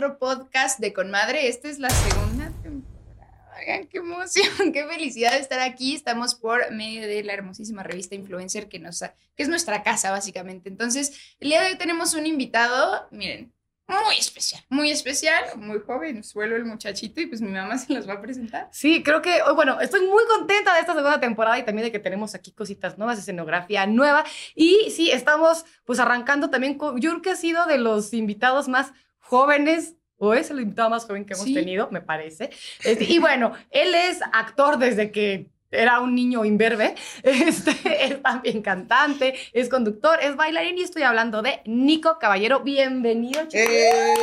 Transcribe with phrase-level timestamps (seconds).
[0.00, 1.48] otro podcast de Conmadre.
[1.48, 3.54] Esta es la segunda temporada.
[3.58, 5.94] Oigan, qué emoción, qué felicidad de estar aquí.
[5.94, 10.70] Estamos por medio de la hermosísima revista Influencer que nos que es nuestra casa básicamente.
[10.70, 13.52] Entonces, el día de hoy tenemos un invitado, miren,
[13.88, 18.08] muy especial, muy especial, muy joven, suelo el muchachito y pues mi mamá se los
[18.08, 18.70] va a presentar.
[18.72, 21.92] Sí, creo que, oh, bueno, estoy muy contenta de esta segunda temporada y también de
[21.92, 24.24] que tenemos aquí cositas nuevas, escenografía nueva
[24.54, 28.66] y sí, estamos pues arrancando también, con, yo creo que ha sido de los invitados
[28.66, 28.94] más
[29.30, 32.50] jóvenes o es el invitado más joven que hemos tenido, me parece.
[32.84, 37.70] Este, y bueno, él es actor desde que era un niño imberbe, este,
[38.04, 42.60] es también cantante, es conductor, es bailarín y estoy hablando de Nico Caballero.
[42.60, 43.68] Bienvenido, chicos.
[43.70, 44.14] ¡Eh!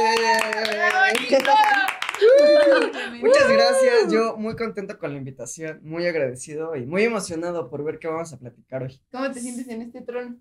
[3.22, 7.98] Muchas gracias, yo muy contento con la invitación, muy agradecido y muy emocionado por ver
[7.98, 9.00] qué vamos a platicar hoy.
[9.10, 10.38] ¿Cómo te sientes en este trono?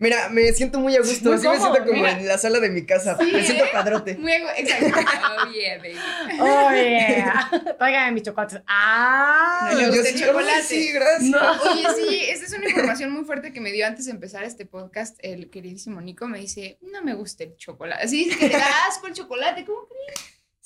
[0.00, 1.36] Mira, me siento muy a gusto.
[1.38, 3.18] sí, me siento como en la sala de mi casa.
[3.20, 4.16] me siento padrote.
[4.16, 4.98] Muy exacto.
[4.98, 5.96] Oh, yeah, baby.
[6.40, 7.76] Oh, yeah.
[7.78, 8.62] Tráigame mis chocolates.
[8.66, 9.70] Ah.
[9.74, 10.62] No gusta el chocolate.
[10.62, 11.34] Sí, gracias.
[11.70, 14.64] Oye, sí, esta es una información muy fuerte que me dio antes de empezar este
[14.64, 15.18] podcast.
[15.20, 18.02] El queridísimo Nico me dice, no me gusta el chocolate.
[18.02, 19.66] Así es que te da asco el chocolate.
[19.66, 19.99] ¿Cómo crees?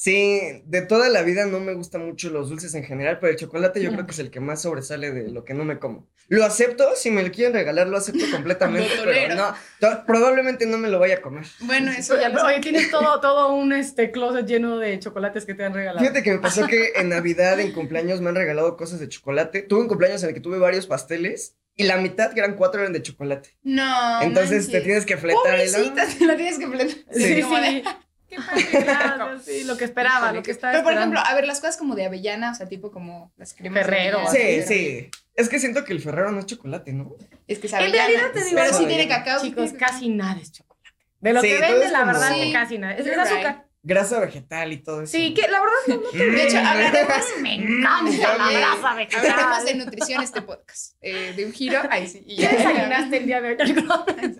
[0.05, 3.39] Sí, de toda la vida no me gustan mucho los dulces en general, pero el
[3.39, 6.07] chocolate yo creo que es el que más sobresale de lo que no me como.
[6.29, 10.91] Lo acepto, si me lo quieren regalar, lo acepto completamente, pero no, probablemente no me
[10.91, 11.47] lo vaya a comer.
[11.61, 15.65] Bueno, eso ya Oye, tienes todo, todo un este, closet lleno de chocolates que te
[15.65, 16.01] han regalado.
[16.01, 19.63] Fíjate que me pasó que en Navidad, en cumpleaños, me han regalado cosas de chocolate.
[19.63, 22.83] Tuve un cumpleaños en el que tuve varios pasteles y la mitad, que eran cuatro,
[22.83, 23.57] eran de chocolate.
[23.63, 24.21] No.
[24.21, 26.89] Entonces te tienes que fletar el te la tienes que fletar.
[27.11, 27.43] Sí, sí.
[27.43, 27.83] sí,
[29.67, 32.07] lo que esperaba, lo que estaba Pero, por ejemplo, a ver, las cosas como de
[32.07, 34.21] avellana, o sea, tipo como las cremas Ferrero.
[34.31, 35.11] Sí, sí.
[35.35, 37.17] Es que siento que el Ferrero no es chocolate, ¿no?
[37.47, 38.05] Es que es avellana.
[38.05, 39.43] En realidad te digo, pero sí tiene cacao.
[39.43, 40.75] Chicos, casi nada es chocolate.
[41.21, 42.95] De lo que venden, la verdad, que casi nada.
[42.95, 43.64] Es azúcar.
[43.87, 45.13] Grasa vegetal y todo eso.
[45.13, 46.19] Sí, que la verdad no, no te...
[46.31, 47.25] De hecho, hablaremos...
[47.43, 49.31] Me encanta la grasa vegetal.
[49.31, 50.97] Hablaremos de nutrición este podcast.
[51.03, 51.81] Eh, de un giro.
[51.91, 52.25] Ahí sí.
[52.27, 53.57] Y ya desayunaste el día de hoy?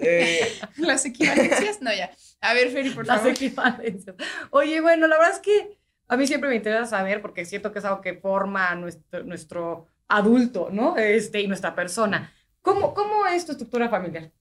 [0.01, 2.11] Eh, Las equivalencias, no, ya.
[2.41, 3.23] A ver, Feri, por favor.
[3.27, 4.17] Las equivalencias.
[4.49, 5.79] Oye, bueno, la verdad es que
[6.09, 9.89] a mí siempre me interesa saber, porque siento que es algo que forma nuestro, nuestro
[10.09, 10.97] adulto, ¿no?
[10.97, 12.33] Este, y nuestra persona.
[12.63, 14.33] ¿Cómo, ¿Cómo es tu estructura familiar?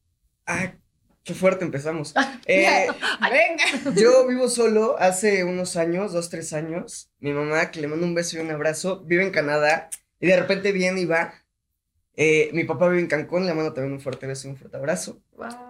[0.46, 0.74] Ah,
[1.23, 2.13] Qué fuerte empezamos.
[2.45, 2.88] Eh,
[3.22, 3.95] Venga.
[3.95, 7.09] Yo vivo solo hace unos años, dos, tres años.
[7.19, 9.89] Mi mamá, que le mando un beso y un abrazo, vive en Canadá
[10.19, 11.34] y de repente viene y va.
[12.16, 14.75] Eh, mi papá vive en Cancún, le mando también un fuerte beso y un fuerte
[14.75, 15.22] abrazo.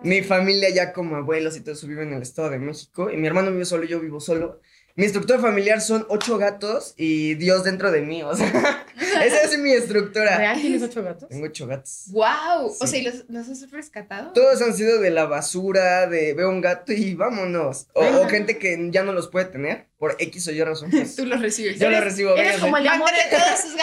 [0.04, 3.18] Mi familia ya como abuelos y todo eso vive en el Estado de México y
[3.18, 4.60] mi hermano vive solo, yo vivo solo.
[4.96, 8.86] Mi estructura familiar son ocho gatos y Dios dentro de mí, o sea,
[9.24, 10.38] esa es mi estructura.
[10.38, 11.30] ¿Real tienes ocho gatos?
[11.30, 12.06] Tengo ocho gatos.
[12.08, 12.76] ¡Wow!
[12.80, 14.34] O sea, ¿y los, los, has rescatado?
[14.34, 17.88] Todos han sido de la basura, de veo un gato y vámonos.
[17.94, 20.92] O, gente que ya no los puede tener por X o Y razón.
[20.92, 21.16] Pues.
[21.18, 21.80] Tú los recibes.
[21.80, 22.36] Yo los recibo.
[22.36, 23.20] Eres como el de amores,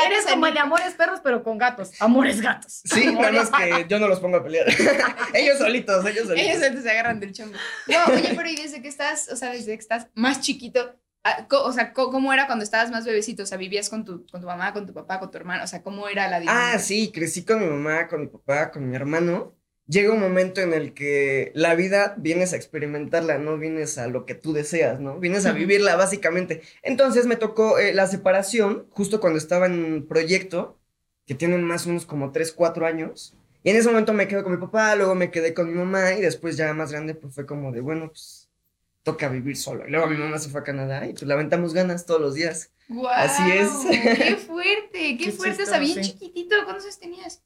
[0.06, 1.92] eres como el de amores perros, pero con gatos.
[2.00, 2.82] Amores gatos.
[2.84, 4.66] Sí, nada más que yo no los pongo a pelear.
[5.34, 6.62] ellos solitos, ellos solitos.
[6.62, 7.56] Ellos se agarran del chongo.
[7.86, 10.94] No, oye, pero y desde que estás, o sea, desde que estás más chiquito,
[11.50, 13.42] o sea, ¿cómo era cuando estabas más bebecito?
[13.42, 15.64] O sea, ¿vivías con tu, con tu mamá, con tu papá, con tu hermano?
[15.64, 16.72] O sea, ¿cómo era la dinámica?
[16.74, 19.54] Ah, sí, crecí con mi mamá, con mi papá, con mi hermano.
[19.86, 24.24] Llega un momento en el que la vida vienes a experimentarla, no vienes a lo
[24.24, 25.18] que tú deseas, ¿no?
[25.18, 26.62] Vienes a vivirla, básicamente.
[26.82, 30.78] Entonces me tocó eh, la separación, justo cuando estaba en un proyecto,
[31.26, 33.36] que tienen más o menos como 3, 4 años.
[33.64, 36.12] Y en ese momento me quedo con mi papá, luego me quedé con mi mamá,
[36.12, 38.39] y después ya más grande, pues fue como de, bueno, pues
[39.10, 39.86] toca vivir solo.
[39.86, 42.34] Y luego mi mamá se fue a Canadá y pues le aventamos ganas todos los
[42.34, 42.72] días.
[43.14, 43.70] Así es.
[44.16, 45.16] ¡Qué fuerte!
[45.18, 45.62] ¡Qué, fuerte!
[45.62, 46.56] O sea, bien chiquitito.
[46.64, 47.42] ¿Cuántos años tenías?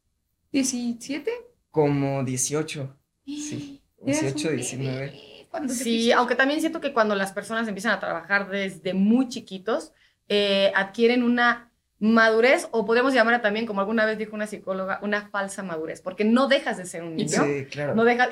[0.53, 1.29] ¿17?
[1.71, 2.97] Como 18.
[3.27, 3.83] Sí.
[4.03, 5.35] 18, 19.
[5.69, 9.93] Sí, aunque también siento que cuando las personas empiezan a trabajar desde muy chiquitos,
[10.29, 11.71] eh, adquieren una
[12.01, 16.25] madurez, o podemos llamarla también, como alguna vez dijo una psicóloga, una falsa madurez, porque
[16.25, 17.45] no dejas de ser un niño.
[17.45, 17.95] Sí, claro.
[17.95, 18.29] No dejas,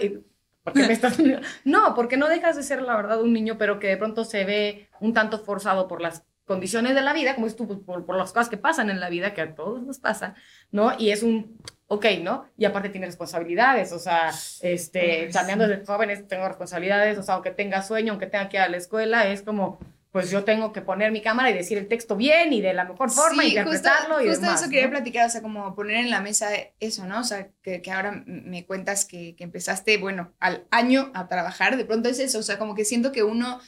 [1.64, 4.44] No, porque no dejas de ser, la verdad, un niño, pero que de pronto se
[4.44, 8.16] ve un tanto forzado por las condiciones de la vida, como es tú, pues, por,
[8.16, 10.34] las cosas que pasan en la vida, que a todos nos pasa,
[10.70, 10.92] ¿no?
[10.98, 12.46] Y es un, ok, ¿no?
[12.56, 17.50] Y aparte tiene responsabilidades, o sea, este, cambiando de jóvenes tengo responsabilidades, o sea, aunque
[17.52, 19.78] tenga sueño, aunque tenga que ir a la escuela, es como,
[20.12, 22.84] pues yo tengo que poner mi cámara y decir el texto bien y de la
[22.84, 26.10] mejor forma, y interpretarlo justo, y justo eso quería platicar, o sea, como poner en
[26.10, 26.50] la mesa
[26.80, 27.20] eso, ¿no?
[27.20, 31.78] O sea, que, que ahora me cuentas que, que, empezaste, bueno, al año a trabajar,
[31.78, 33.58] de pronto es eso, o sea, como que siento que uno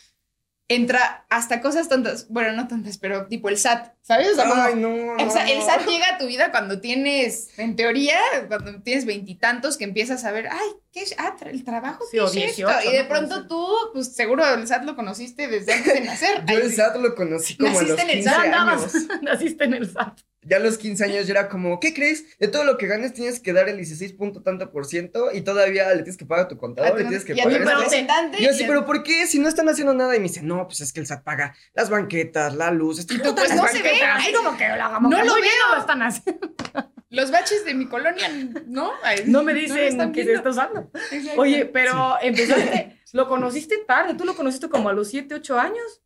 [0.69, 4.29] entra hasta cosas tontas, bueno, no tontas, pero tipo el SAT, ¿sabes?
[4.33, 5.61] O sea, como- Ay, no, no, o sea, el.
[5.63, 8.19] SAT llega a tu vida cuando tienes, en teoría,
[8.49, 11.15] cuando tienes veintitantos que empiezas a ver, ay, ¿qué es?
[11.19, 12.69] Ah, tra- el trabajo, Sí, ¿qué es esto?
[12.69, 13.09] 18, Y de ¿no?
[13.09, 16.45] pronto tú, pues seguro el SAT lo conociste desde antes de nacer.
[16.47, 16.73] Yo el.
[16.73, 18.93] SAT lo conocí como a Naciste los en el 15 SAT, Ya años.
[19.23, 20.21] naciste en el SAT.
[20.47, 22.39] Ya a los 15 años yo era como, ¿qué crees?
[22.39, 25.41] De todo lo que ganes tienes que dar el 16 punto tanto por ciento y
[25.41, 27.45] todavía le tienes que pagar a tu A contador, tu- le tienes que y a
[27.45, 27.61] tu pagar.
[27.65, 27.79] pero esto.
[27.79, 28.37] te- representante.
[28.39, 29.27] Y yo y así, a- ¿pero por qué?
[29.27, 30.15] Si no están haciendo nada.
[30.15, 32.99] Y me dice, no, pues es que el SAT paga las banquetas, la luz.
[32.99, 35.11] Estoy tú, pues, no se ve, Así ay, como que lo hagamos.
[35.11, 35.69] no lo muy bien, veo.
[35.69, 36.49] no lo están haciendo.
[37.11, 38.29] Los baches de mi colonia,
[38.67, 38.91] ¿no?
[39.05, 40.91] Ay, No me dicen están que se está usando.
[41.13, 41.41] Exacto.
[41.41, 46.01] Oye, pero empezaste, lo conociste tarde, tú lo conociste como a los 7, 8 años.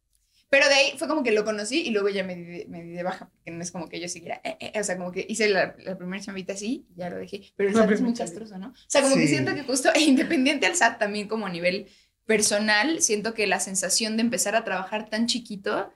[0.50, 2.82] Pero de ahí fue como que lo conocí y luego ya me di de, me
[2.82, 5.12] di de baja, porque no es como que yo siguiera, eh, eh, o sea, como
[5.12, 8.00] que hice la, la primera chambita así y ya lo dejé, pero el SAT es
[8.02, 8.69] muy castroso, ¿no?
[8.69, 9.29] O sea, como que Sí.
[9.29, 11.88] siento que justo, e independiente al SAT también como a nivel
[12.26, 15.90] personal, siento que la sensación de empezar a trabajar tan chiquito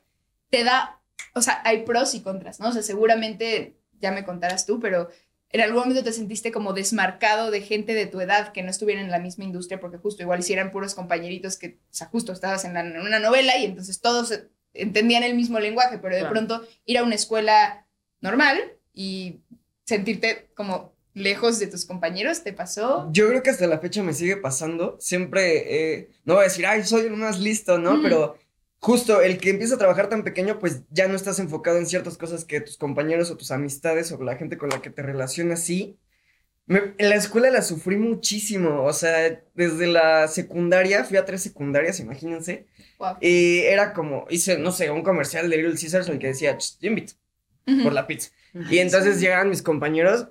[0.51, 1.01] te da,
[1.35, 2.69] o sea, hay pros y contras, ¿no?
[2.69, 5.09] O sea, seguramente ya me contarás tú, pero
[5.51, 9.05] en algún momento te sentiste como desmarcado de gente de tu edad que no estuvieran
[9.05, 12.65] en la misma industria, porque justo igual hicieran puros compañeritos que, o sea, justo estabas
[12.65, 14.45] en, la- en una novela y entonces todos
[14.75, 16.33] entendían el mismo lenguaje, pero de Claro.
[16.35, 17.87] pronto ir a una escuela
[18.23, 18.59] normal
[18.95, 19.41] y
[19.85, 23.09] sentirte como lejos de tus compañeros, ¿te pasó?
[23.13, 24.97] Yo creo que hasta la fecha me sigue pasando.
[24.99, 27.97] Siempre, eh, no voy a decir, ay, soy el más listo, ¿no?
[27.99, 28.03] Mm.
[28.03, 28.39] Pero
[28.83, 32.19] justo el que empieza a trabajar tan pequeño, pues ya no estás enfocado en ciertas
[32.19, 35.63] cosas que tus compañeros o tus amistades o la gente con la que te relacionas
[35.63, 35.97] sí.
[36.67, 41.43] Me- en la escuela la sufrí muchísimo, o sea, desde la secundaria, fui a tres
[41.43, 42.67] secundarias, imagínense,
[42.99, 43.17] Wow.
[43.21, 46.57] y era como, hice, no sé, un comercial de Little Caesars en el que decía,
[46.59, 47.15] "Ch, yo invito
[47.67, 47.85] Ujú.
[47.85, 48.31] por la pizza.
[48.71, 50.29] Y entonces llegaban mis compañeros,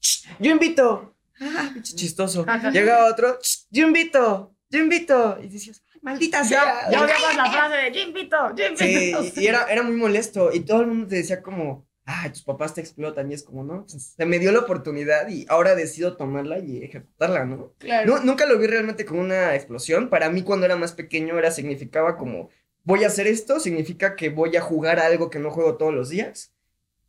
[0.00, 1.14] "Ch, yo invito.
[1.40, 2.46] Ah, pinche chistoso.
[2.72, 5.38] Llega otro, "Ch, yo invito, yo invito.
[5.42, 6.90] Y decías, "Ay, maldita sea.
[6.90, 8.36] Ya, odiabas la frase de Jimpito,
[8.76, 9.40] Sí, Jimpito.
[9.40, 10.52] y era, era muy molesto.
[10.52, 13.30] Y todo el mundo te decía como, ay, tus papás te explotan.
[13.30, 16.84] Y es como, no, pues, se me dio la oportunidad y ahora decido tomarla y
[16.84, 17.72] ejecutarla, ¿no?
[17.78, 18.16] Claro.
[18.16, 20.10] No, nunca lo vi realmente como una explosión.
[20.10, 22.50] Para mí, cuando era más pequeño, era, significaba como,
[22.84, 25.94] voy a hacer esto, significa que voy a jugar a algo que no juego todos
[25.94, 26.52] los días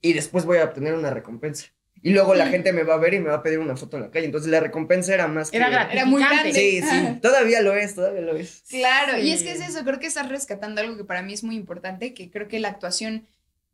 [0.02, 1.68] y después voy a obtener una recompensa.
[2.06, 2.52] Y luego la Sí.
[2.52, 4.26] gente me va a ver y me va a pedir una foto en la calle.
[4.26, 5.58] Entonces la recompensa era más que...
[5.58, 5.94] Era gratis.
[5.94, 6.54] Era muy grande.
[6.54, 8.64] Sí, sí, todavía lo es, todavía lo es.
[8.70, 9.46] Claro, y es Sí.
[9.46, 12.30] que es eso, creo que estás rescatando algo que para mí es muy importante, que
[12.30, 13.26] creo que la actuación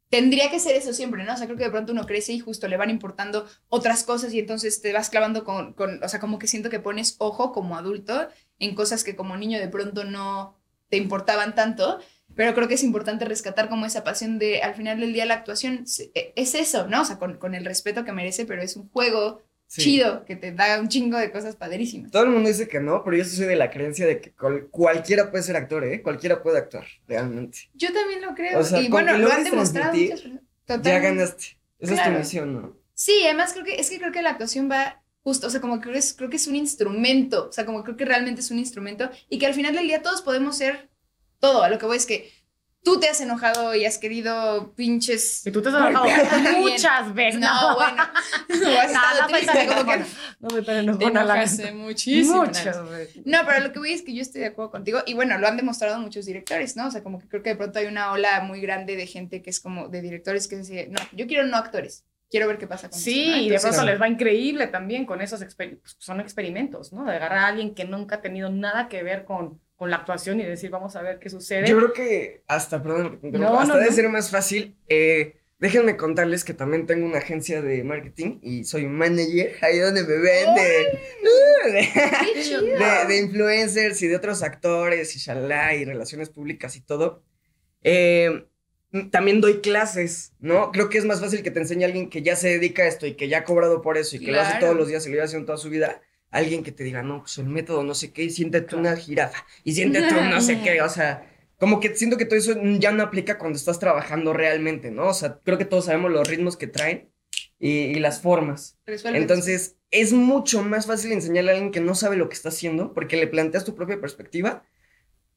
[0.10, 1.34] tendría que ser eso siempre, ¿no?
[1.34, 4.34] O sea, creo que de pronto uno crece y justo le van importando otras cosas
[4.34, 7.52] y entonces te vas clavando con, con, o sea, como que siento que pones ojo
[7.52, 8.28] como adulto
[8.60, 10.56] en cosas que como niño de pronto no
[10.90, 12.00] te importaban tanto,
[12.40, 15.34] pero creo que es importante rescatar como esa pasión de, al final del día la
[15.34, 15.84] actuación
[16.16, 17.02] e- es eso, ¿no?
[17.02, 19.82] O sea, con, con el respeto que merece, pero es un juego Sí.
[19.84, 22.12] chido que te da un chingo de cosas padrísimas.
[22.12, 24.68] Todo el mundo dice que no, pero yo soy de la creencia de que cual-
[24.72, 26.02] cualquiera puede ser actor, ¿eh?
[26.02, 27.70] Cualquiera puede actuar, realmente.
[27.74, 28.58] Yo también lo creo.
[28.58, 30.24] O sea, y bueno, lo han demostrado muchas.
[30.82, 31.58] Ya ganaste.
[31.78, 32.78] Esa es tu misión, ¿no?
[32.94, 35.76] Sí, además creo que es que creo que la actuación va justo, o sea, como
[35.76, 38.42] que creo, que es, creo que es un instrumento, o sea, como creo que realmente
[38.42, 40.89] es un instrumento y que al final del día todos podemos ser
[41.40, 41.64] todo.
[41.64, 42.32] A lo que voy es que
[42.84, 45.46] tú te has enojado y has querido pinches.
[45.46, 46.06] Y tú te has enojado
[46.60, 47.40] muchas veces.
[47.40, 48.04] No, bueno,
[48.50, 50.06] no, has No, estado triste, como que.
[50.40, 52.46] No me tan enojona la enojaste muchísimo.
[52.46, 53.26] Muchas veces.
[53.26, 55.48] No, pero lo que voy es que yo estoy de acuerdo contigo y bueno, lo
[55.48, 56.88] han demostrado muchos directores, ¿no?
[56.88, 59.42] O sea, como que creo que de pronto hay una ola muy grande de gente
[59.42, 62.68] que es como de directores que dice, no, yo quiero no actores, quiero ver qué
[62.68, 66.94] pasa con Sí, y de pronto les va increíble también con esos pues, son experimentos,
[66.94, 67.04] ¿no?
[67.06, 70.42] De agarrar a alguien que nunca ha tenido nada que ver con, con la actuación
[70.42, 71.66] y decir, vamos a ver qué sucede.
[71.66, 73.96] Yo creo que hasta, perdón, No, hasta no, debe no.
[73.96, 74.76] ser más fácil.
[74.90, 80.04] Eh, déjenme contarles que también tengo una agencia de marketing y soy manager, ahí donde
[80.04, 81.90] me ven de,
[82.34, 82.62] ¡Qué chido!
[82.62, 87.24] de, de influencers y de otros actores y shalá y relaciones públicas y todo.
[87.82, 88.48] Eh,
[89.12, 90.74] también doy clases, ¿no?
[90.74, 93.08] Creo que es más fácil que te enseñe alguien que ya se dedica a esto
[93.08, 95.10] y que ya ha cobrado por eso y que lo hace todos los días y
[95.10, 96.02] lo lleva haciendo toda su vida.
[96.32, 99.46] Alguien que te diga, no, pues el método no sé qué, y siéntete una jirafa,
[99.64, 102.92] y siéntete un no sé qué, o sea, como que siento que todo eso ya
[102.92, 105.08] no aplica cuando estás trabajando realmente, ¿no?
[105.08, 107.12] O sea, creo que todos sabemos los ritmos que traen
[107.60, 108.78] y, y las formas.
[108.86, 112.94] Entonces, es mucho más fácil enseñarle a alguien que no sabe lo que está haciendo,
[112.94, 114.64] porque le planteas tu propia perspectiva,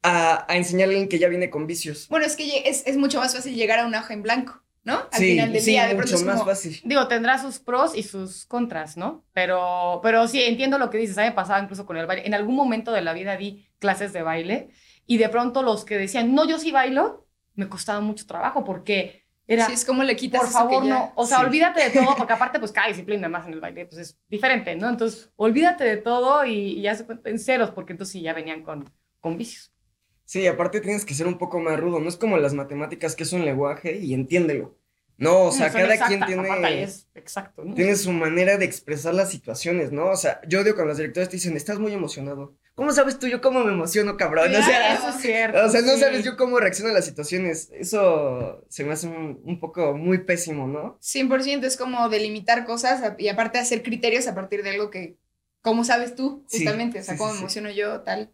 [0.03, 2.07] a, a enseñarle a alguien que ya viene con vicios.
[2.09, 4.95] Bueno, es que es, es mucho más fácil llegar a una hoja en blanco, ¿no?
[5.11, 6.81] Al sí, final del sí, día, de pronto mucho es más fácil.
[6.83, 9.25] Digo, tendrá sus pros y sus contras, ¿no?
[9.33, 11.17] Pero, pero sí, entiendo lo que dices.
[11.17, 12.25] A mí me pasaba incluso con el baile.
[12.27, 14.69] En algún momento de la vida di clases de baile
[15.05, 19.25] y de pronto los que decían, no, yo sí bailo, me costaba mucho trabajo porque
[19.47, 21.11] era, sí, es como le quitas por eso que favor, ya- no.
[21.15, 21.45] O sea, Sí.
[21.45, 24.75] olvídate de todo porque aparte, pues cada disciplina más en el baile, pues es diferente,
[24.75, 24.89] ¿no?
[24.89, 28.33] Entonces, olvídate de todo y, y ya se cuenta en ceros porque entonces sí ya
[28.33, 29.72] venían con, con vicios.
[30.25, 31.99] Sí, aparte tienes que ser un poco más rudo.
[31.99, 34.77] No es como las matemáticas, que es un lenguaje y entiéndelo.
[35.17, 37.75] No, o sea, cada exacta, quien tiene, es exacto, ¿no?
[37.75, 40.07] tiene su manera de expresar las situaciones, ¿no?
[40.09, 42.57] O sea, yo odio cuando los directores te dicen, estás muy emocionado.
[42.73, 44.49] ¿Cómo sabes tú yo cómo me emociono, cabrón?
[44.55, 45.63] O sea, eso es cierto.
[45.63, 45.99] o sea, no sí.
[45.99, 47.69] sabes yo cómo reacciono a las situaciones.
[47.73, 50.97] Eso se me hace un, un poco muy pésimo, ¿no?
[50.99, 55.17] 100% es como delimitar cosas a- y aparte hacer criterios a partir de algo que,
[55.61, 56.43] ¿cómo sabes tú?
[56.47, 57.43] Sí, Justamente, o sea, sí, cómo sí, me sí.
[57.43, 58.33] emociono yo, tal.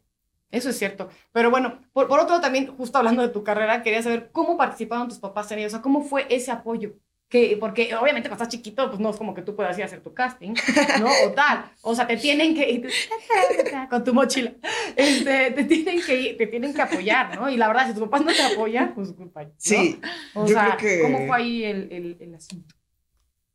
[0.51, 1.09] Eso es cierto.
[1.31, 4.57] Pero bueno, por, por otro lado, también, justo hablando de tu carrera, quería saber cómo
[4.57, 5.67] participaron tus papás en ello.
[5.67, 6.93] O sea, cómo fue ese apoyo.
[7.29, 9.85] Que, porque obviamente cuando estás chiquito, pues no es como que tú puedas ir a
[9.85, 10.55] hacer tu casting,
[10.99, 11.07] ¿no?
[11.27, 11.65] O tal.
[11.83, 12.87] O sea, te tienen que tú,
[13.91, 14.53] con tu mochila.
[14.95, 17.47] Este, te tienen que ir- te tienen que apoyar, ¿no?
[17.47, 19.43] Y la verdad, si tus papás no te apoyan, pues culpa.
[19.43, 19.51] ¿no?
[19.57, 19.99] Sí.
[20.33, 22.73] O yo sea, creo que- ¿cómo fue ahí el, el, el asunto?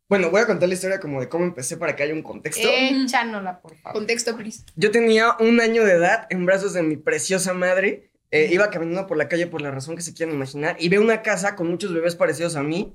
[0.09, 2.69] Bueno, voy a contar la historia como de cómo empecé para que haya un contexto.
[2.69, 3.93] Échanosla, por favor.
[4.01, 4.63] Contexto, please.
[4.77, 8.11] Yo tenía un año de edad en brazos de mi preciosa madre.
[8.31, 11.01] Eh, iba caminando por la calle por la razón que se quieran imaginar y veo
[11.01, 12.95] una casa con muchos bebés parecidos a mí.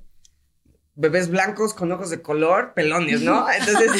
[0.94, 3.50] Bebés blancos con ojos de color, pelones, ¿no?
[3.58, 3.90] Entonces,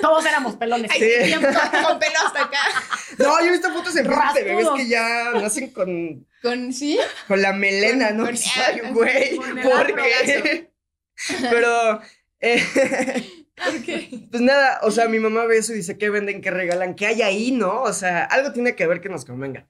[0.00, 0.90] Todos éramos pelones.
[0.92, 1.32] Ay, Sí.
[1.34, 2.58] con pelo hasta acá.
[3.18, 6.98] no, yo he visto fotos en Facebook de bebés que ya nacen con, Con, ¿sí?
[7.28, 8.24] con la melena, Con- ¿no?
[8.24, 10.70] con- Ay, güey, con el ¿por qué?
[11.50, 12.00] Pero,
[12.42, 12.62] eh,
[13.56, 14.08] ¿Por qué?
[14.30, 16.94] pues nada, o sea, mi mamá ve eso y dice, ¿qué venden, qué regalan?
[16.94, 17.82] ¿Qué hay ahí, no?
[17.82, 19.68] O sea, algo tiene que ver que nos convenga.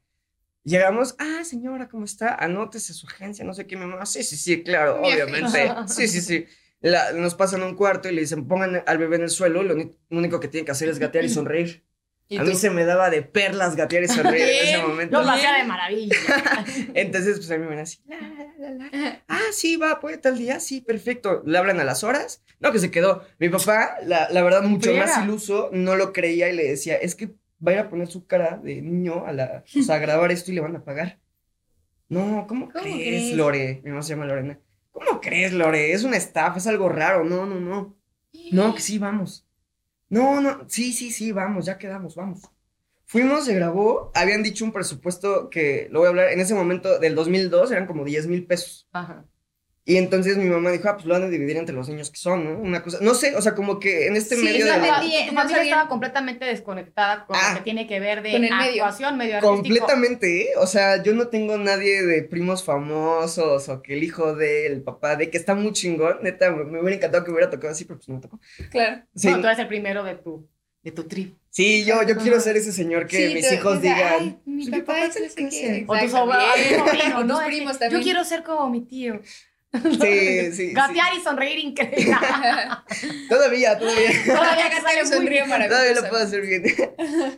[0.64, 2.34] Llegamos, ah, señora, ¿cómo está?
[2.34, 4.06] Anótese su agencia, no sé qué, mi mamá.
[4.06, 5.72] Sí, sí, sí, claro, Mi obviamente.
[5.88, 6.46] Sí, sí, sí.
[6.80, 9.62] La- nos pasan a un cuarto y le dicen, pongan al bebé en el suelo,
[9.62, 11.84] lo, lo único que tiene que hacer es gatear y sonreír.
[12.32, 15.22] ¿Y A mí se me daba de perlas gatear y sonreír en ese momento.
[15.22, 16.16] Lo hacía de maravilla.
[16.94, 19.22] Entonces, pues a mí me ven así, la, la, la, la.
[19.28, 21.42] ah, sí, va, puede tal día, sí, perfecto.
[21.44, 22.42] Le hablan a las horas.
[22.58, 23.22] No, que se quedó.
[23.38, 27.14] Mi papá, la, la verdad, mucho más iluso, no lo creía y le decía, es
[27.14, 27.34] que
[27.64, 30.32] va a ir a poner su cara de niño a la, o sea, a grabar
[30.32, 31.20] esto y le van a pagar.
[32.08, 33.36] No, ¿cómo, ¿Cómo crees, crees?
[33.36, 33.82] Lore?
[33.84, 34.58] Mi mamá se llama Lorena.
[34.90, 35.92] ¿Cómo crees, Lore?
[35.92, 37.24] Es una estafa, es algo raro.
[37.24, 37.96] No, no, no.
[38.52, 39.46] No, que sí, vamos.
[40.12, 42.42] No, no, sí, sí, sí, vamos, ya quedamos, vamos.
[43.06, 46.98] Fuimos, se grabó, habían dicho un presupuesto que, lo voy a hablar, en ese momento
[46.98, 48.86] del 2002 eran como 10 mil pesos.
[48.92, 49.24] Ajá.
[49.84, 52.16] Y entonces mi mamá dijo, ah, pues lo van a dividir entre los niños que
[52.16, 52.56] son, ¿no?
[52.60, 54.70] Una cosa, no sé, o sea, como que en este Sí, medio de...
[54.78, 57.50] la- Tu Bien, tu no familia estaba completamente desconectada con Ah.
[57.50, 58.84] lo que tiene que ver de Con el medio.
[58.84, 59.56] actuación, medio artístico.
[59.60, 60.48] Completamente, ¿eh?
[60.58, 64.82] O sea, yo no tengo nadie de primos famosos o que el hijo de, el
[64.82, 67.84] papá de, que está muy chingón, neta, me, me hubiera encantado que hubiera tocado así,
[67.84, 68.38] pero pues no me tocó.
[68.70, 69.02] Claro.
[69.16, 70.48] Sí, Bueno, tú eres el primero de tu,
[70.84, 71.34] de tu tribu.
[71.50, 74.12] sí yo, yo quiero ser ese señor que Sí, mis tú- hijos o sea, digan,
[74.20, 75.86] ay, mi "Pues, papá es se no sé le qué.
[75.86, 76.04] conoce".
[76.06, 77.34] O tus sobrinos, O ¿no?
[77.38, 78.02] tus primos Yo también.
[78.02, 79.20] quiero ser como mi tío.
[79.72, 80.72] Sí, sí, sí.
[80.72, 82.14] Gatear y sonreír increíble.
[83.28, 84.10] Todavía, todavía.
[84.26, 85.68] Todavía muy sonrío bien.
[85.68, 86.64] Todavía lo puedo hacer bien.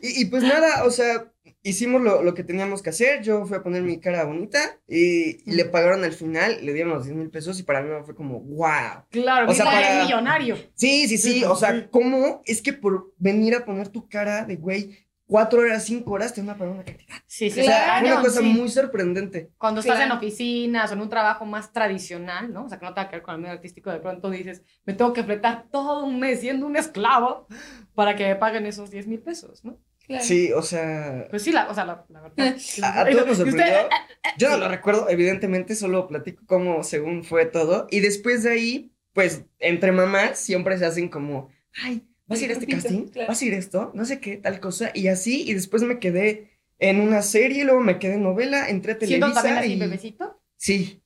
[0.03, 1.31] y, y pues nada, o sea,
[1.63, 3.23] hicimos lo, lo que teníamos que hacer.
[3.23, 6.93] Yo fui a poner mi cara bonita y, y le pagaron al final, le dieron
[6.93, 9.05] los 10 mil pesos y para mí fue como, wow.
[9.11, 10.57] Claro, O sea, para- es millonario.
[10.75, 11.45] Sí, sí, sí.
[11.45, 15.85] O sea, ¿cómo es que por venir a poner tu cara de güey, cuatro horas,
[15.85, 17.15] cinco horas, te van a pagar una cantidad?
[17.27, 18.47] Sí, sí, O sea, claro, una cosa sí.
[18.47, 19.51] muy sorprendente.
[19.59, 20.13] Cuando estás Claro.
[20.13, 22.65] en oficinas o en un trabajo más tradicional, ¿no?
[22.65, 24.93] O sea, que no tenga que ver con el medio artístico, de pronto dices, me
[24.95, 27.47] tengo que fletar todo un mes siendo un esclavo
[27.95, 29.79] para que me paguen esos 10 mil pesos, ¿no?
[30.07, 30.23] Claro.
[30.23, 32.57] Sí, o sea, Pues sí, la, o sea, la, la verdad.
[32.83, 33.89] a, a todos nos Y usted- sorprendió.
[34.37, 37.87] Yo no lo recuerdo, evidentemente, solo platico cómo según fue todo.
[37.91, 41.49] Y después de ahí, pues, entre mamás siempre se hacen como,
[41.83, 43.09] ay, ¿vas a ir a este casting?
[43.09, 43.29] claro.
[43.29, 43.91] ¿Vas a ir a esto?
[43.95, 44.91] No sé qué, tal cosa.
[44.95, 48.93] Y así, y después me quedé en una serie, luego me quedé en novela, entré
[48.93, 49.79] a Siendo Televisa también así, y...
[49.79, 50.41] bebecito.
[50.57, 51.01] Sí,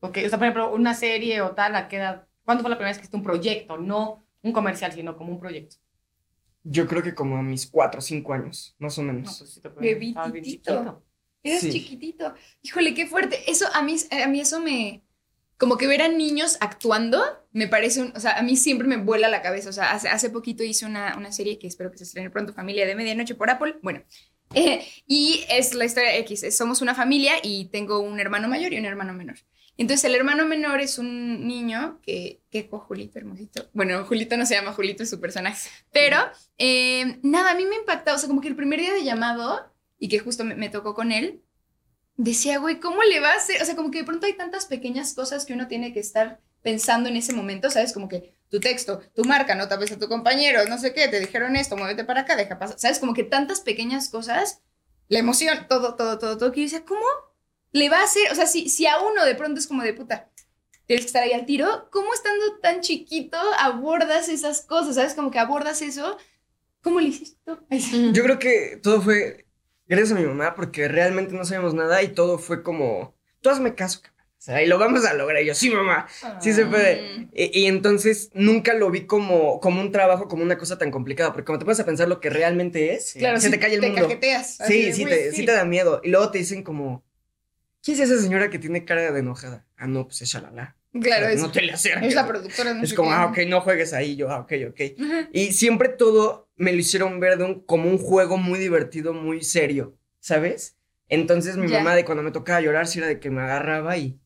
[0.00, 2.28] Ok, o sea, por ejemplo, una serie o tal, ¿a qué edad?
[2.44, 3.78] ¿Cuándo fue la primera vez que hiciste un proyecto?
[3.78, 5.76] No un comercial, sino como un proyecto.
[6.62, 9.38] yo creo que como a mis cuatro o cinco años, más o No, menos.
[9.38, 10.32] pues sí te Bebitito.
[10.32, 11.04] bien chiquito.
[11.44, 11.70] Sí.
[11.70, 12.34] chiquitito.
[12.62, 13.50] Híjole, qué fuerte.
[13.50, 15.02] Eso a mí, a mí eso me...
[15.58, 17.22] Como que ver a niños actuando,
[17.52, 18.12] me parece un...
[18.14, 19.70] O sea, a mí siempre me vuela la cabeza.
[19.70, 22.52] O sea, hace, hace poquito hice una, una serie que espero que se estrene pronto,
[22.52, 23.76] Familia de Medianoche por Apple.
[23.82, 24.02] Bueno,
[25.06, 26.54] y es la historia X.
[26.56, 29.36] Somos una familia y tengo un hermano mayor y un hermano menor.
[29.78, 32.40] Entonces, el hermano menor es un niño que...
[32.50, 33.68] ¿Qué co Julito, hermosito?
[33.74, 35.68] Bueno, Julito no se llama Julito, es su personaje.
[35.92, 36.16] Pero,
[36.56, 38.14] eh, nada, a mí me impactó.
[38.14, 41.12] O sea, como que el primer día de llamado y que justo me tocó con
[41.12, 41.42] él,
[42.16, 43.60] decía, güey, ¿cómo le va a hacer?
[43.62, 46.40] O sea, como que de pronto hay tantas pequeñas cosas que uno tiene que estar
[46.62, 47.92] pensando en ese momento, ¿sabes?
[47.92, 51.20] Como que tu texto, tu marca, no tapes a tu compañero, no sé qué, te
[51.20, 52.98] dijeron esto, muévete para acá, deja pasar, ¿sabes?
[52.98, 54.62] Como que tantas pequeñas cosas,
[55.08, 57.06] la emoción, todo, todo, todo, todo, que yo decía, ¿cómo
[57.72, 58.30] le va a hacer?
[58.32, 60.28] O sea, si, si a uno de pronto es como de puta,
[60.86, 64.94] tienes que estar ahí al tiro, ¿cómo estando tan chiquito abordas esas cosas?
[64.94, 65.14] ¿Sabes?
[65.14, 66.16] Como que abordas eso,
[66.82, 67.38] ¿cómo le hiciste?
[68.12, 69.45] Yo creo que todo fue
[69.88, 73.74] gracias a mi mamá, porque realmente no sabíamos nada y todo fue como, tú hazme
[73.74, 74.16] caso, cabrón.
[74.38, 75.42] O sea, y lo vamos a lograr.
[75.42, 76.06] Y yo, sí, mamá,
[76.40, 77.18] sí se puede.
[77.18, 77.30] Mm.
[77.34, 81.32] Y, y entonces nunca lo vi como, como un trabajo, como una cosa tan complicada,
[81.32, 83.80] porque cuando te pones a pensar lo que realmente es, Claro, se te cae el
[83.80, 84.02] te mundo.
[84.02, 84.58] cajeteas.
[84.66, 86.00] Sí, de, sí te, sí te da miedo.
[86.04, 87.02] Y luego te dicen como,
[87.82, 89.66] ¿quién es esa señora que tiene cara de enojada?
[89.76, 90.76] Ah, no, pues es Shalala.
[91.00, 92.08] Claro, es, no te le acerques.
[92.08, 92.72] es la productora.
[92.72, 94.16] no Es como, ah, ok, no juegues ahí.
[94.16, 94.80] Yo, ah, ok, ok.
[95.00, 95.28] Ajá.
[95.32, 99.42] Y siempre todo me lo hicieron ver de un, como un juego muy divertido, muy
[99.42, 100.76] serio, ¿sabes?
[101.08, 101.78] Entonces mi Ya.
[101.78, 104.18] mamá de cuando me tocaba llorar, sí era de que me agarraba y...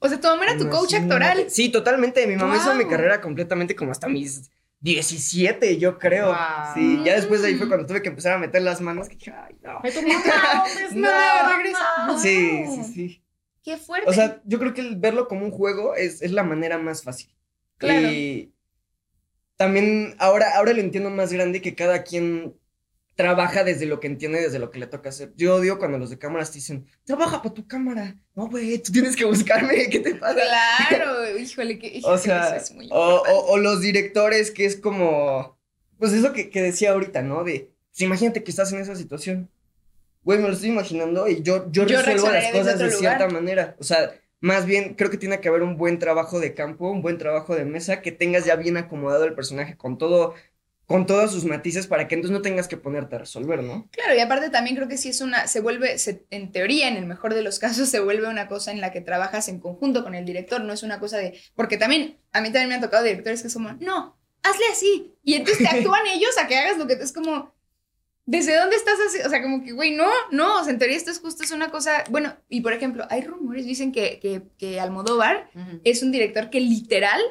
[0.00, 1.50] O sea, tu mamá era tu coach actoral.
[1.50, 2.26] Sí, totalmente.
[2.26, 2.90] Mi mamá hizo mi Wow.
[2.90, 4.48] carrera completamente como hasta mis
[4.80, 6.26] 17, yo creo.
[6.28, 6.36] Wow.
[6.74, 7.68] Sí, ya después de ahí fue Mm.
[7.68, 9.08] cuando tuve que empezar a meter las manos.
[9.08, 9.78] Que dije, ay, no.
[9.80, 9.94] Pues,
[10.94, 12.06] No, no, regresa.
[12.06, 12.18] no.
[12.18, 13.24] Sí, sí, sí.
[13.64, 14.08] Qué fuerte.
[14.08, 17.02] O sea, yo creo que el verlo como un juego es, es la manera más
[17.02, 17.34] fácil.
[17.76, 18.08] Claro.
[18.08, 18.52] Y
[19.58, 22.54] también ahora, ahora lo entiendo más grande que cada quien
[23.14, 25.32] trabaja desde lo que entiende, desde lo que le toca hacer.
[25.36, 28.14] Yo odio cuando los de cámaras te dicen, trabaja para tu cámara.
[28.36, 30.38] No, güey, tú tienes que buscarme, ¿qué te pasa?
[30.88, 34.76] Claro, híjole, que O sea, eso es muy o, o- o los directores que es
[34.76, 35.58] como,
[35.98, 37.42] pues eso que, que decía ahorita, ¿no?
[37.42, 39.50] De, pues imagínate que estás en esa situación.
[40.22, 43.74] Güey, me lo estoy imaginando y yo, yo, Yo resuelvo las cosas de cierta manera.
[43.80, 47.02] O sea, más bien creo que tiene que haber un buen trabajo de campo, un
[47.02, 50.34] buen trabajo de mesa, que tengas ya bien acomodado el personaje con todo,
[50.86, 53.90] con todos sus matices para que entonces no tengas que ponerte a resolver, ¿no?
[53.90, 56.96] Claro, y aparte también creo que sí es una, se vuelve, se- en teoría, en
[56.96, 60.04] el mejor de los casos, se vuelve una cosa en la que trabajas en conjunto
[60.04, 62.80] con el director, no es una cosa de, porque también, a mí también me han
[62.80, 66.56] tocado directores que es como, no, hazle así, y entonces te actúan ellos a que
[66.56, 67.54] hagas lo que es como,
[68.28, 69.20] ¿desde dónde estás así?
[69.24, 71.50] O sea, como que, güey, no, no, o sea, en teoría esto es justo, es
[71.50, 75.50] una cosa, bueno, y por ejemplo, hay rumores, dicen que, que, que Almodóvar
[75.82, 77.22] es un director que literal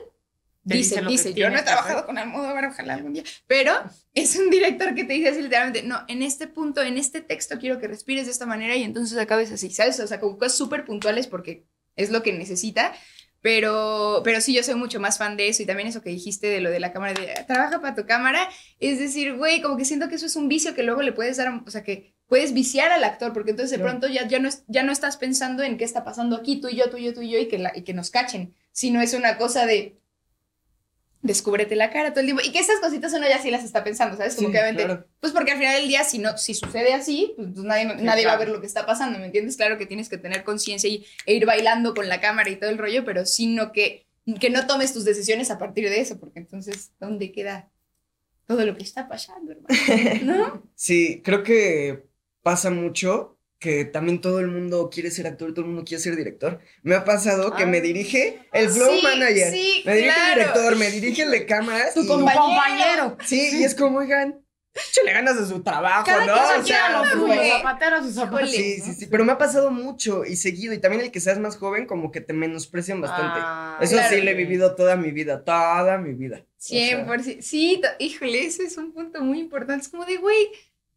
[0.68, 3.74] Te dice, dice yo no he trabajado con Almodóvar, ojalá algún día, pero
[4.16, 7.60] es un director que te dice así literalmente, no, en este punto, en este texto
[7.60, 10.00] quiero que respires de esta manera y entonces acabes así, ¿sabes?
[10.00, 12.94] O sea, como cosas súper puntuales porque es lo que necesita,
[13.42, 15.64] pero, pero sí, yo soy mucho más fan de eso.
[15.64, 18.50] Y también eso que dijiste de lo de la cámara, de trabaja para tu cámara,
[18.80, 21.38] es decir, güey, como que siento que eso es un vicio que luego le puedes
[21.38, 24.50] dar, o sea, que puedes viciar al actor, porque entonces de pronto ya, ya, no,
[24.68, 27.14] ya no estás pensando en qué está pasando aquí, tú y yo, tú y yo,
[27.14, 29.98] tú y yo, y que, la- y que nos cachen, sino es una cosa de
[31.28, 32.44] descúbrete la cara todo el tiempo.
[32.46, 34.36] Y que esas cositas uno ya sí las está pensando, ¿sabes?
[34.36, 35.08] Como Sí, que obviamente, claro.
[35.20, 38.04] pues porque al final del día, si no, si sucede así, pues, pues nadie, Sí,
[38.04, 39.58] nadie va a ver lo que está pasando, ¿me entiendes?
[39.58, 42.70] Claro que tienes que tener conciencia y, e ir bailando con la cámara y todo
[42.70, 44.08] el rollo, pero sino que,
[44.40, 47.72] que no tomes tus decisiones a partir de eso, porque entonces, ¿dónde queda
[48.46, 49.76] todo lo que está pasando, hermano?
[50.24, 50.64] ¿No?
[50.76, 52.06] Sí, creo que
[52.42, 56.16] pasa mucho que también todo el mundo quiere ser actor, todo el mundo quiere ser
[56.16, 56.60] director.
[56.84, 57.68] Me ha pasado que Ah.
[57.68, 60.30] me dirige el flow Sí, manager, sí, me dirige claro.
[60.34, 61.94] el director, me dirige el de cámaras.
[61.94, 62.42] Tu compañero.
[62.44, 63.18] compañero.
[63.26, 64.40] Sí, y es como, oigan,
[64.76, 66.34] échale ganas de su trabajo, Cada ¿no?
[66.36, 67.34] quien O sea, lo Los suyo.
[67.34, 68.52] suyos, zapatero a sus zapatos.
[68.52, 71.40] Sí, sí, sí, pero me ha pasado mucho y seguido, y también el que seas
[71.40, 73.40] más joven, como que te menosprecian bastante.
[73.42, 74.16] Ah, Eso claro.
[74.16, 76.44] sí lo he vivido toda mi vida, toda mi vida.
[76.46, 77.42] O sea, 100%.
[77.42, 79.82] Sí, to- híjole, ese es un punto muy importante.
[79.84, 80.48] Es como de, güey,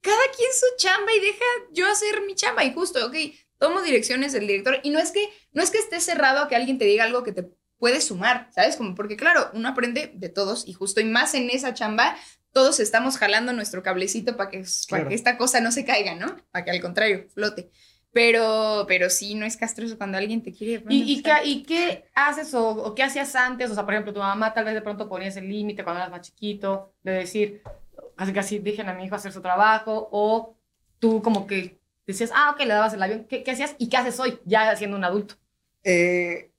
[0.01, 2.65] cada quien su chamba y deja yo hacer mi chamba.
[2.65, 3.15] Y justo, ok,
[3.59, 4.81] tomo direcciones del director.
[4.83, 7.23] Y no es que, no es que esté cerrado a que alguien te diga algo
[7.23, 8.77] que te puede sumar, ¿sabes?
[8.77, 12.17] Como porque, claro, uno aprende de todos y justo y más en esa chamba,
[12.53, 16.37] todos estamos jalando nuestro cablecito para que, para que esta cosa no se caiga, ¿no?
[16.51, 17.71] Para que al contrario, flote.
[18.13, 20.85] Pero, pero sí, no es castroso cuando alguien te quiere.
[20.89, 23.71] ¿Y, y, qué, ¿Y qué haces o, o qué hacías antes?
[23.71, 26.11] O sea, por ejemplo, tu mamá tal vez de pronto ponías el límite cuando eras
[26.11, 27.63] más chiquito, de decir,
[28.21, 30.55] casi casi dejen a mi hijo hacer su trabajo, o
[30.99, 33.25] tú como que decías, ah, ok, le dabas el avión.
[33.25, 35.37] ¿Qué, qué hacías y qué haces hoy, ya siendo un adulto?
[35.85, 36.51] eh,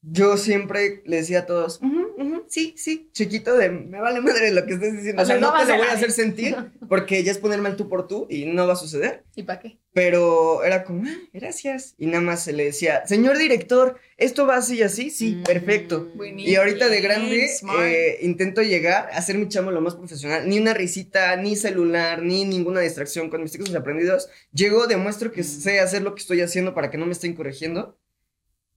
[0.00, 2.03] yo siempre le decía a todos, "Ujú,
[2.48, 5.22] sí, sí, chiquito de, me vale madre lo que estés diciendo.
[5.22, 6.56] O sea, no te lo voy a hacer sentir
[6.88, 9.24] porque ya es ponerme al tú por tú y no va a suceder.
[9.34, 9.78] ¿Y para qué?
[9.92, 11.94] Pero era como, ah, gracias.
[11.98, 15.10] Y nada más se le decía, señor director, ¿esto va así y así?
[15.10, 16.10] Sí, perfecto.
[16.16, 16.52] Buenísimo.
[16.52, 17.48] Y ahorita de grande
[17.80, 20.48] eh, intento llegar a hacer mi chamo lo más profesional.
[20.48, 24.28] Ni una risita, ni celular, ni ninguna distracción con mis textos aprendidos.
[24.52, 27.96] Llego, demuestro que sé hacer lo que estoy haciendo para que no me estén corrigiendo.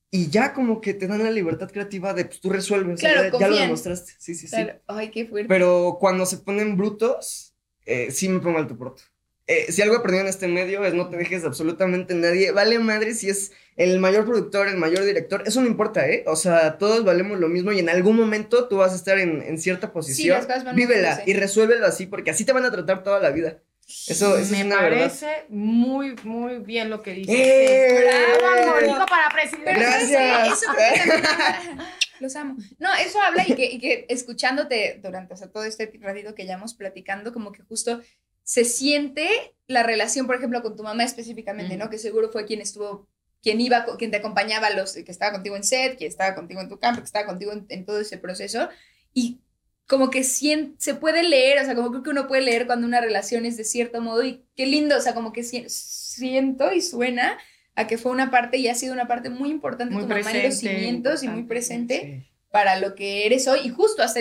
[0.10, 3.00] Y ya como que te dan la libertad creativa de, pues tú resuelves.
[3.00, 4.14] Claro, ya, ya lo demostraste.
[4.18, 4.56] Sí, sí, sí.
[4.56, 4.80] Claro.
[4.88, 5.50] Ay, qué fuerte.
[5.50, 7.54] Pero cuando se ponen brutos,
[7.86, 9.04] eh, sí me pongo al tu pronto.
[9.50, 12.52] Eh, si algo he aprendido en este medio es no te dejes de absolutamente nadie.
[12.52, 15.44] Vale madre si es el mayor productor, el mayor director.
[15.46, 16.26] Eso no importa, ¿eh?
[16.28, 19.42] O sea, todos valemos lo mismo y en algún momento tú vas a estar en,
[19.42, 20.36] en cierta posición.
[20.38, 21.32] las cosas van Vívela moviéndose.
[21.32, 23.60] y resuélvelo así porque así te van a tratar toda la vida.
[23.88, 24.98] Eso, eso Me es una verdad.
[25.00, 27.36] parece muy, muy bien lo que dices.
[27.38, 28.36] ¡Eh!
[28.40, 29.74] Bravo, Monico, para presidente.
[29.74, 30.48] Gracias.
[30.48, 31.84] Eso, eso que-
[32.20, 32.58] los amo.
[32.80, 36.44] No, eso habla y que, y que escuchándote durante o sea, todo este ratito que
[36.44, 38.02] llevamos platicando, como que justo
[38.44, 41.90] se siente la relación, por ejemplo, con tu mamá específicamente, ¿no?
[41.90, 43.08] Que seguro fue quien estuvo,
[43.42, 46.70] quien iba, quien te acompañaba, los, que estaba contigo en set, quien estaba contigo en
[46.70, 48.70] tu campo, que estaba contigo en, todo ese proceso.
[49.14, 49.42] Y
[49.88, 53.02] como que se puede leer, o sea, como creo que uno puede leer cuando una
[53.02, 57.38] relación es de cierto modo y qué lindo, o sea, como que siento y suena
[57.74, 60.32] a que fue una parte y ha sido una parte muy importante de tu mamá
[60.32, 64.20] en los cimientos y muy presente para lo que eres hoy y justo hasta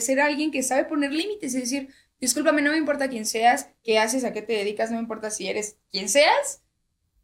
[0.00, 1.88] ser alguien que sabe poner límites, es decir,
[2.20, 5.30] discúlpame, no me importa quién seas, qué haces, a qué te dedicas, no me importa
[5.30, 6.62] si eres quien seas.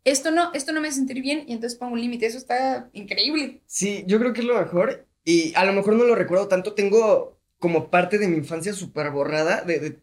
[0.05, 2.26] Esto no, esto no me hace sentir bien y entonces pongo un límite.
[2.26, 3.62] Eso está increíble.
[3.66, 5.07] Sí, yo creo que es lo mejor.
[5.24, 6.72] Y a lo mejor no lo recuerdo tanto.
[6.72, 10.01] Tengo como parte de mi infancia súper borrada de,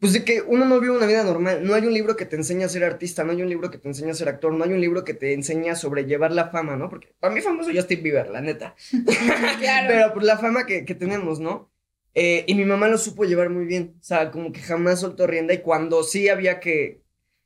[0.00, 1.64] pues de que uno no vive una vida normal.
[1.64, 3.78] No hay un libro que te enseñe a ser artista, no hay un libro que
[3.78, 6.48] te enseñe a ser actor, no hay un libro que te enseñe a sobrellevar la
[6.48, 6.90] fama, ¿no?
[6.90, 8.74] Porque para mí famoso yo Steve Bieber, la neta.
[9.60, 9.86] claro.
[9.88, 11.70] Pero pues la fama que, que tenemos, ¿no?
[12.18, 15.26] Eh, y mi mamá lo supo llevar muy bien, o sea, como que jamás soltó
[15.26, 17.02] rienda y cuando sí había que,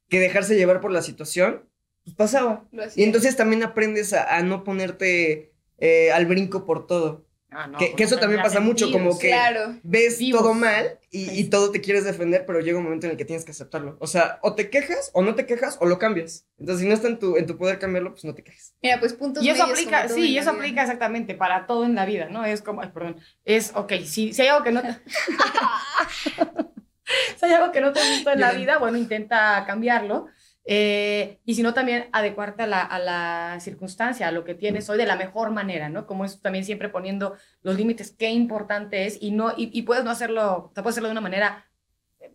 [0.08, 1.68] que dejarse llevar por la situación,
[2.04, 2.68] pues pasaba.
[2.94, 7.26] Y entonces también aprendes a, no ponerte eh, al brinco por todo.
[7.52, 9.34] Ah, que, pues eso también pasa mucho, como que
[9.82, 13.24] ves todo mal y, todo te quieres defender, pero llega un momento en el que
[13.24, 13.96] tienes que aceptarlo.
[13.98, 16.46] O sea, o te quejas, o no te quejas, o lo cambias.
[16.58, 18.74] Entonces, si no está en tu, en tu poder cambiarlo, pues no te quejes.
[18.82, 22.06] Mira, pues puntos Y eso aplica, sí, y eso aplica exactamente para todo en la
[22.06, 22.44] vida, ¿no?
[22.44, 24.88] Es como, ay, perdón, es, ok, si, si hay algo que no te...
[27.36, 30.28] si hay algo que no te gusta en la vida, bueno, intenta cambiarlo.
[30.64, 34.88] Eh, y si no, también adecuarte a la, a la, circunstancia, a lo que tienes
[34.90, 36.06] hoy de la mejor manera, ¿no?
[36.06, 40.10] Como es también siempre poniendo los límites, qué importante es, y, no, y, puedes no
[40.10, 41.66] hacerlo, te puedes hacerlo de una manera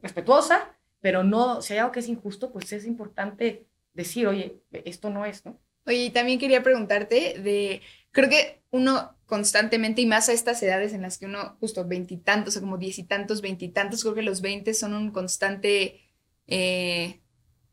[0.01, 5.09] respetuosa, pero no, si hay algo que es injusto, pues es importante decir, oye, esto
[5.09, 5.59] no es, ¿no?
[5.85, 10.93] Oye, y también quería preguntarte de, creo que uno constantemente, y más a estas edades
[10.93, 14.41] en las que uno, justo veintitantos, o como diez y tantos, veintitantos, creo que los
[14.41, 16.01] veinte son un constante...
[16.47, 17.21] Eh,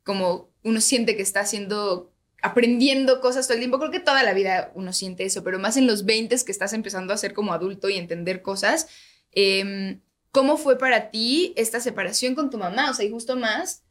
[0.04, 2.12] como uno siente que está haciendo,
[2.42, 3.78] aprendiendo cosas todo el tiempo.
[3.78, 6.72] Creo que toda la vida uno siente eso, pero más en los 20 que estás
[6.72, 8.88] empezando a ser como adulto y entender cosas.
[9.32, 12.90] Em, ¿Cómo fue para ti esta separación con tu mamá?
[12.90, 13.84] O sea, y justo más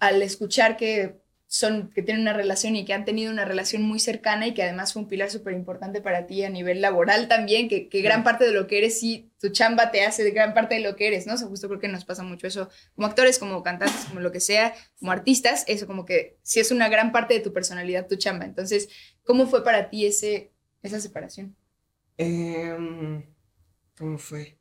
[0.00, 3.98] al escuchar que son, que tienen una relación y que han tenido una relación muy
[3.98, 7.68] cercana y que además fue un pilar súper importante para ti a nivel laboral también,
[7.68, 10.52] que, que, gran parte de lo que eres, sí, tu chamba te hace de gran
[10.52, 11.34] parte de lo que eres, ¿no?
[11.34, 14.30] O sea, justo creo que nos pasa mucho eso como actores, como cantantes, como lo
[14.30, 18.06] que sea, como artistas, eso como que sí es una gran parte de tu personalidad,
[18.06, 18.44] tu chamba.
[18.44, 18.90] Entonces,
[19.24, 21.56] ¿cómo fue para ti ese, esa separación?
[22.18, 23.24] Em,
[23.96, 24.58] ¿Cómo fue?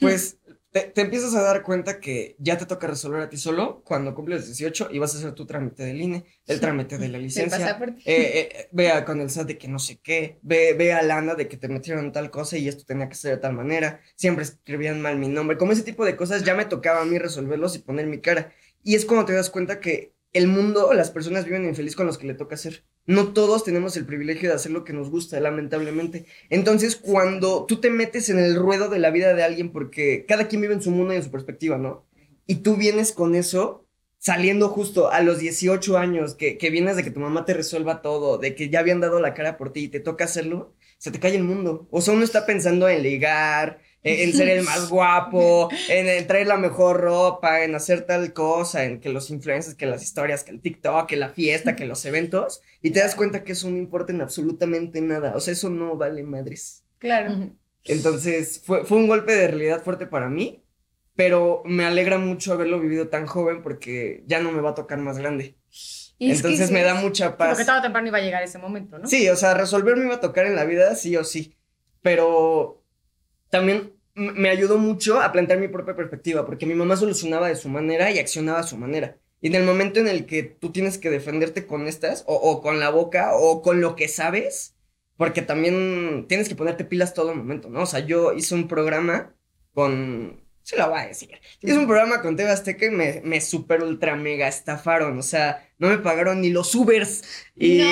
[0.00, 0.38] Pues
[0.84, 4.46] te, empiezas a dar cuenta que ya te toca resolver a ti solo cuando cumples
[4.46, 7.78] 18 y vas a hacer tu trámite del INE, el trámite de la licencia.
[7.80, 11.34] Eh, eh, vea con el SAT de que no sé qué, ve, ve a Lana
[11.34, 14.44] de que te metieron tal cosa y esto tenía que ser de tal manera, siempre
[14.44, 17.74] escribían mal mi nombre, como ese tipo de cosas ya me tocaba a mí resolverlos
[17.76, 18.52] y poner mi cara.
[18.82, 22.18] Y es cuando te das cuenta que el mundo, las personas viven infeliz con los
[22.18, 22.84] que le toca hacer.
[23.06, 26.26] No todos tenemos el privilegio de hacer lo que nos gusta, lamentablemente.
[26.50, 30.48] Entonces, cuando tú te metes en el ruedo de la vida de alguien, porque cada
[30.48, 32.06] quien vive en su mundo y en su perspectiva, ¿no?
[32.46, 33.86] Y tú vienes con eso,
[34.18, 38.02] saliendo justo a los 18 años, que, que vienes de que tu mamá te resuelva
[38.02, 41.10] todo, de que ya habían dado la cara por ti y te toca hacerlo, se
[41.10, 41.88] te cae el mundo.
[41.90, 46.56] O sea, uno está pensando en ligar, en, ser el más guapo, en, traer la
[46.56, 50.60] mejor ropa, en hacer tal cosa, en que los influencers, que las historias, que el
[50.60, 54.12] TikTok, que la fiesta, que los eventos, y te das cuenta que eso no importa
[54.12, 55.34] en absolutamente nada.
[55.34, 56.84] O sea, eso no vale madres.
[56.98, 57.50] Claro.
[57.84, 60.62] Entonces, fue, fue un golpe de realidad fuerte para mí,
[61.14, 64.98] pero me alegra mucho haberlo vivido tan joven porque ya no me va a tocar
[64.98, 65.56] más grande.
[66.18, 67.50] Entonces me da mucha paz.
[67.50, 69.06] porque tarde o temprano iba a llegar ese momento, ¿no?
[69.06, 71.56] Sí, o sea, resolver me iba a tocar en la vida, sí o sí.
[72.00, 72.82] Pero
[73.50, 77.68] también me ayudó mucho a plantear mi propia perspectiva, porque mi mamá solucionaba de su
[77.68, 79.18] manera y accionaba a su manera.
[79.42, 82.80] Y en el momento en el que tú tienes que defenderte con estas, o, con
[82.80, 84.74] la boca, o con lo que sabes,
[85.18, 87.82] porque también tienes que ponerte pilas todo el momento, ¿no?
[87.82, 89.34] O sea, yo hice un programa
[89.74, 90.42] con...
[90.62, 91.30] Se lo voy a decir.
[91.60, 95.16] Hice un programa con TV Azteca y me, me super ultra mega estafaron.
[95.16, 97.22] O sea, no me pagaron ni los Ubers.
[97.54, 97.82] Y,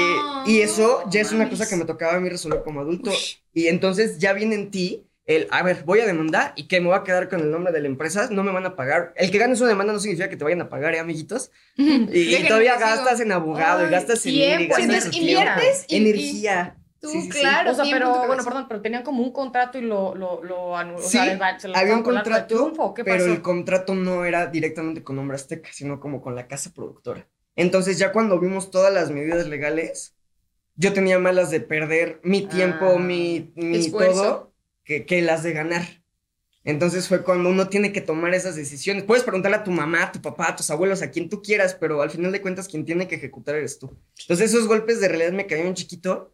[0.46, 3.12] y eso ya es una cosa que me tocaba a mí resolver como adulto.
[3.52, 6.88] Y entonces ya viene en ti el, a ver, voy a demandar y que me
[6.88, 9.14] voy a quedar con el nombre de la empresa, no me van a pagar.
[9.16, 11.50] El que ganes una demanda no significa que te vayan a pagar, ¿eh, amiguitos?
[11.76, 16.76] Y, todavía gastas en abogado y gastas en tiempo, inviertes energía.
[17.00, 17.72] Tú, claro.
[17.72, 21.06] O sea, pero, bueno, perdón, pero tenían como un contrato y lo, lo, lo anularon.
[21.06, 21.18] Sí,
[21.74, 22.72] había un contrato,
[23.04, 27.26] pero el contrato no era directamente con Nombre Azteca, sino como con la casa productora.
[27.56, 30.14] Entonces, ya cuando vimos todas las medidas legales,
[30.76, 34.53] yo tenía malas de perder mi tiempo, ah, mi, mi todo
[34.84, 35.86] que, las de ganar.
[36.62, 39.04] Entonces fue cuando uno tiene que tomar esas decisiones.
[39.04, 41.76] Puedes preguntarle a tu mamá, a tu papá, a tus abuelos, a quien tú quieras,
[41.78, 43.94] pero al final de cuentas quien tiene que ejecutar eres tú.
[44.20, 46.33] Entonces esos golpes de realidad me cayeron chiquito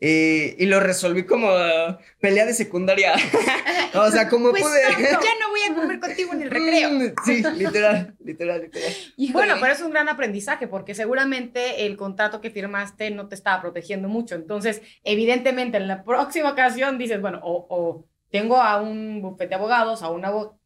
[0.00, 3.14] eh, y lo resolví como uh, pelea de secundaria.
[3.94, 4.82] o sea, como Pues pude.
[4.90, 6.90] no, ya no voy a comer contigo en el recreo.
[6.90, 8.92] Mm, sí, literal, literal, literal.
[9.16, 13.34] Y bueno, pero es un gran aprendizaje porque seguramente el contrato que firmaste no te
[13.34, 14.34] estaba protegiendo mucho.
[14.34, 19.54] Entonces, evidentemente, en la próxima ocasión dices, bueno, o, o tengo a un bufete de
[19.54, 20.58] abogados, a un abogado,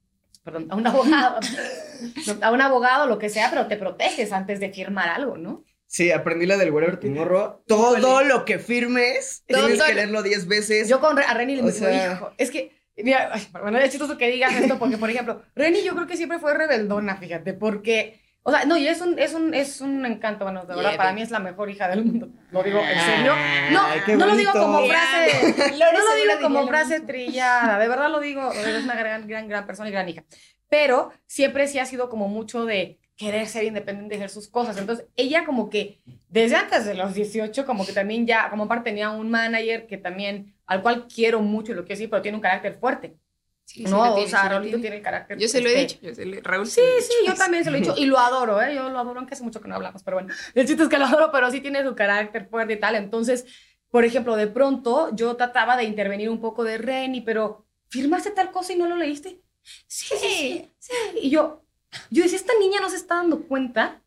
[0.42, 1.38] perdón, a un abogado,
[2.42, 5.64] a un abogado, lo que sea, pero te proteges antes de firmar algo, ¿no?
[5.90, 7.62] Sí, aprendí la del Whatever Tomorrow.
[7.66, 10.86] Todo lo que firmes, Todo- tienes todo- que leerlo 10 veces.
[10.88, 14.18] Yo con a Reni le digo, sea- hijo, es que, mira, ay, bueno, es chistoso
[14.18, 18.20] que digas esto porque, por ejemplo, Reni yo creo que siempre fue rebeldona, fíjate, porque,
[18.42, 20.96] o sea, no, y es un, es un, es un encanto, bueno, de verdad, Yeah,
[20.98, 23.34] para mí es la mejor hija del mundo, lo digo en serio.
[23.72, 28.20] No, no lo digo como frase, no lo digo como frase trillada, de verdad lo
[28.20, 30.22] digo, es una gran, gran, gran persona y gran hija.
[30.68, 34.78] Pero siempre sí ha sido como mucho de querer ser independiente, de hacer sus cosas.
[34.78, 38.90] Entonces, ella como que desde antes de los 18, como que también ya, como parte
[38.90, 42.36] tenía un manager que también, al cual quiero mucho y lo quiero decir, pero tiene
[42.36, 43.16] un carácter fuerte.
[43.64, 44.82] Sí, sí no, o tiene, sea, sí lo Raulito tiene.
[44.82, 45.36] tiene el carácter.
[45.36, 45.98] Yo se lo he este, dicho.
[46.06, 48.06] Yo se lo, Raúl Sí, se lo sí, yo también se lo he dicho y
[48.06, 48.74] lo adoro, ¿eh?
[48.74, 50.98] Yo lo adoro, aunque hace mucho que no hablamos, pero bueno, el chiste es que
[50.98, 52.94] lo adoro, pero sí tiene su carácter fuerte y tal.
[52.94, 53.46] Entonces,
[53.90, 58.52] por ejemplo, de pronto yo trataba de intervenir un poco de Reni, pero ¿firmaste tal
[58.52, 59.42] cosa y no lo leíste?
[59.86, 60.92] Sí, sí, sí.
[61.20, 61.67] Y yo,
[62.10, 64.02] yo decía, esta niña no se está dando cuenta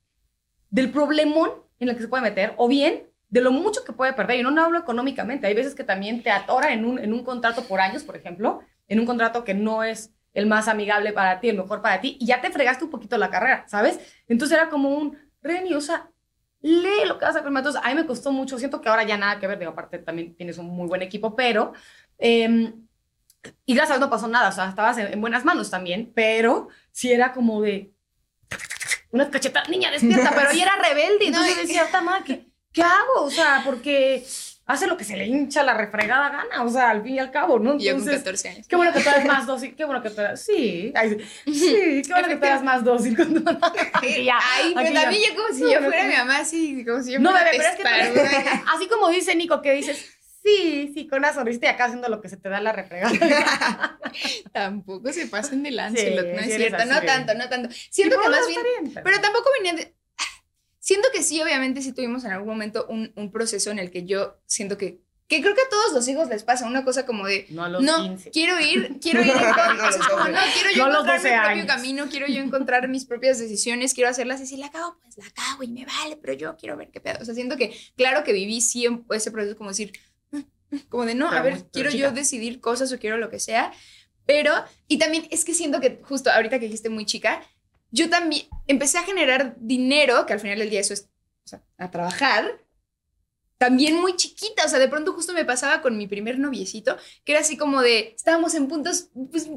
[0.69, 4.13] del problemón en el que se puede meter, o bien de lo mucho que puede
[4.13, 4.39] perder.
[4.39, 7.63] Y no, hablo económicamente, hay veces que también te atora en un, en un contrato
[7.63, 11.49] por años, por ejemplo, en un contrato que no es el más amigable para ti,
[11.49, 13.99] el mejor para ti, y ya te fregaste un poquito la carrera, ¿sabes?
[14.27, 16.09] Entonces era como un, Reni, o sea,
[16.61, 17.61] lee lo que vas a firmar.
[17.61, 19.97] Entonces, a mí me costó mucho, siento que ahora ya nada que ver, digo, aparte
[19.99, 21.73] también tienes un muy buen equipo, pero,
[22.19, 22.73] eh,
[23.65, 27.11] y gracias no pasó nada, o sea, estabas en, en buenas manos también, pero sí
[27.11, 27.91] era como de,
[29.11, 32.83] una cachetada, niña, despierta, pero ella era rebelde, entonces No, decía, "Esta madre, ¿qué, ¿qué
[32.83, 33.23] hago?
[33.23, 34.25] O sea, porque
[34.65, 37.29] hace lo que se le hincha la refregada gana, o sea, al fin y al
[37.31, 37.75] cabo, ¿no?
[37.75, 38.67] Y yo con Entonces, 14 años.
[38.69, 42.01] Qué bueno que tú eres más dócil, qué bueno que tú eres, sí, ay, sí,
[42.05, 43.23] qué bueno que tú eres más dócil tu
[43.93, 46.85] Aquí ya, Ay, pero también yo como si No, yo fuera tú- mi mamá, así,
[46.85, 50.05] como si yo No, fuera bebé, pero es que así como dice Nico, que dices,
[50.43, 53.11] sí, sí, con una sonrisa y acá haciendo lo que se te da la refregada.
[54.53, 57.69] Tampoco se pasen de lance, Sí, no es sí cierto, no tanto, no tanto.
[57.89, 59.95] Siento que más bien, pero tampoco venía de...
[60.79, 64.03] Siento que sí, obviamente sí tuvimos en algún momento un, un proceso en el que
[64.05, 67.27] yo siento que, que creo que a todos los hijos les pasa una cosa como
[67.27, 68.31] de, No a los no, 15.
[68.31, 70.31] quiero ir, quiero ir No a o sea, los es como, 12.
[70.31, 71.65] no, quiero yo No encontrar mi 12 propio años.
[71.67, 75.29] camino, quiero yo encontrar mis propias decisiones, quiero hacerlas y si la cago, pues la
[75.31, 77.19] cago y me vale, pero yo quiero ver qué pedo.
[77.21, 79.93] O sea, siento que, claro que viví siempre ese proceso como decir,
[80.89, 82.09] como de no, Pero a ver, quiero chica.
[82.09, 83.71] yo decidir cosas o quiero lo que sea,
[84.25, 84.53] pero,
[84.87, 87.41] y también es que siento que justo ahorita que dijiste muy chica,
[87.91, 91.09] yo también empecé a generar dinero, que al final del día eso es,
[91.45, 92.61] o sea, a trabajar,
[93.57, 97.33] también muy chiquita, o sea, de pronto justo me pasaba con mi primer noviecito, que
[97.33, 99.49] era así como de, estábamos en puntos, pues,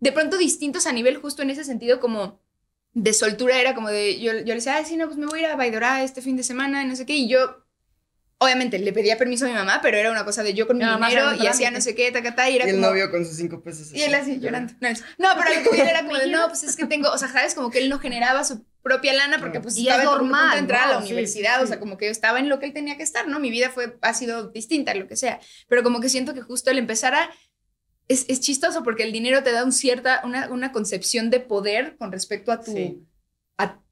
[0.00, 2.40] de pronto distintos a nivel justo en ese sentido como
[2.94, 5.40] de soltura, era como de, yo, yo le decía, ay, sí, no, pues me voy
[5.40, 7.64] a ir a Baidorá este fin de semana, no sé qué, y yo,
[8.38, 10.84] obviamente, le pedía permiso a mi mamá, pero era una cosa de yo con mi
[10.84, 12.86] dinero y hacía no sé qué, tacatá, y Y era el como...
[12.88, 13.92] novio con sus cinco pesos.
[13.92, 14.72] Y él así llorando.
[15.18, 17.54] No, pero lo que era como de, no, pues es que tengo, o sea, sabes,
[17.54, 20.18] como que él no generaba su propia lana porque pues Y estaba es en un
[20.20, 22.48] punto normal, de entrar a la universidad, sí, o sea, como que yo estaba en
[22.48, 23.40] lo que él tenía que estar, ¿no?
[23.40, 26.70] Mi vida fue, ha sido distinta, lo que sea, pero como que siento que justo
[26.70, 27.30] el empezar a,
[28.06, 31.96] es, es chistoso porque el dinero te da un cierta, una, una concepción de poder
[31.98, 33.07] con respecto a tu, Sí.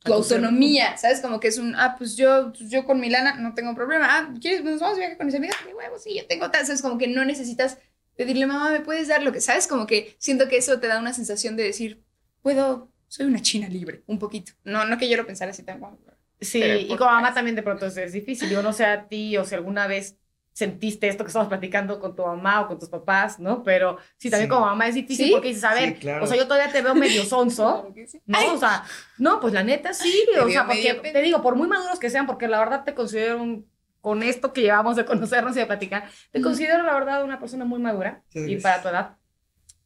[0.07, 1.21] A tu autonomía, ¿sabes?
[1.21, 4.35] Como que es un, ah, pues yo, yo con mi lana no tengo problema, ah,
[4.41, 4.65] ¿quieres?
[4.65, 6.83] Nos vamos de viaje con mis amigas, de huevos, sí, yo tengo tal, ¿sabes?
[6.83, 7.79] Como que no necesitas
[8.17, 9.67] pedirle, mamá, ¿me puedes dar lo que sabes?
[9.67, 12.03] Como que siento que eso te da una sensación de decir,
[12.43, 14.53] puedo, soy una china libre, un poquito.
[14.65, 15.99] No, no que yo lo pensara así tan guau.
[16.41, 18.51] Sí, y como mamá también de pronto es difícil.
[18.51, 20.17] Yo no sé a ti o si alguna vez
[20.57, 23.63] sentiste esto que estamos platicando con tu mamá o con tus papás, ¿no?
[23.63, 24.55] Pero sí, también Sí.
[24.55, 25.33] como mamá es difícil ¿Sí?
[25.33, 26.25] porque dices, a ver, Sí, claro.
[26.25, 27.93] o sea, yo todavía te veo medio sonso,
[28.27, 28.47] Claro.
[28.47, 28.55] ¿no?
[28.55, 28.83] O sea,
[29.19, 32.09] no, pues la neta sí, Te o sea, porque te digo, por muy maduros que
[32.09, 35.67] sean, porque la verdad te considero un, con esto que llevamos de conocernos y de
[35.67, 36.49] platicar, te Ujú.
[36.49, 39.19] considero la verdad una persona muy madura y para tu edad.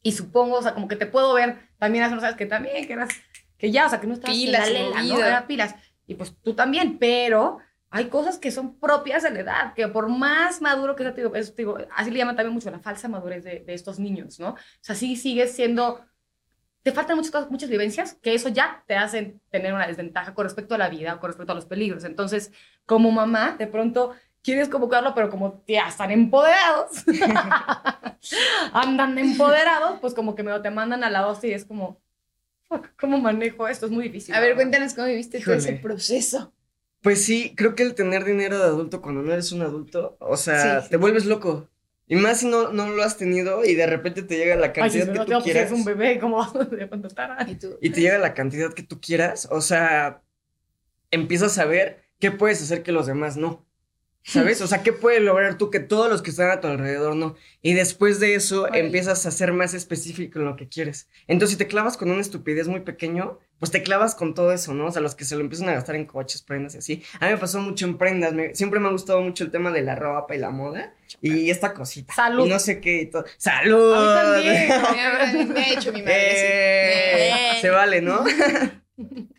[0.05, 2.87] Y supongo, o sea, como que te puedo ver también hace unos años que también,
[2.87, 3.09] que eras,
[3.59, 5.19] que ya, o sea, que no estabas en Pilas, la lela, ¿no?
[5.19, 5.75] Era pilas.
[6.07, 7.59] Y pues tú también, pero
[7.91, 11.23] hay cosas que son propias de la edad, que por más maduro que sea, te
[11.23, 13.99] digo, eso te digo, así le llaman también mucho la falsa madurez de, de estos
[13.99, 14.51] niños, ¿no?
[14.51, 16.05] O sea, sí sigues siendo,
[16.83, 20.45] te faltan muchas cosas, muchas vivencias, que eso ya te hacen tener una desventaja con
[20.45, 22.05] respecto a la vida con respecto a los peligros.
[22.05, 22.53] Entonces,
[22.87, 27.05] como mamá, de pronto quieres convocarlo, pero como ya están empoderados,
[28.73, 32.01] andan empoderados, pues como que me te mandan a la hostia y es como,
[32.99, 33.87] ¿cómo manejo esto?
[33.87, 34.35] Es muy difícil.
[34.35, 34.57] A ver, verdad.
[34.57, 35.83] cuéntanos cómo viviste todo ese Híjole.
[35.83, 36.55] proceso.
[37.03, 40.37] Pues sí, creo que el tener dinero de adulto cuando no eres un adulto, o
[40.37, 41.69] sea, Sí, te vuelves loco.
[42.07, 44.73] Y más si no, no lo has tenido y de repente te llega la Ay,
[44.73, 45.67] cantidad sí, que no, tú pues, quieras.
[45.67, 46.53] es un bebé, ¿cómo vas
[47.17, 47.49] a?
[47.49, 47.79] Y tú.
[47.81, 50.23] Y te llega la cantidad que tú quieras, o sea,
[51.11, 53.65] empiezas a ver qué puedes hacer que los demás no.
[54.23, 54.61] ¿Sabes?
[54.63, 57.37] O sea, ¿qué puedes lograr tú que todos los que están a tu alrededor no?
[57.63, 61.09] Y después de eso empiezas a ser más específico en lo que quieres.
[61.27, 64.73] Entonces, si te clavas con una estupidez muy pequeño, pues te clavas con todo eso,
[64.73, 64.87] ¿no?
[64.87, 67.03] O sea, los que se lo empiezan a gastar en coches, prendas y así.
[67.21, 68.33] A mí me pasó mucho en prendas.
[68.33, 70.95] me- siempre me ha gustado mucho el tema de la ropa y la moda.
[71.21, 72.15] Y esta cosita.
[72.15, 72.47] Salud.
[72.47, 73.25] Y no sé qué y todo.
[73.37, 73.93] ¡Salud!
[73.95, 75.49] A mí también.
[75.53, 76.31] Me, ha hecho mi madre.
[76.31, 76.47] sí.
[76.47, 77.59] Eh.
[77.61, 78.25] Se vale, ¿no?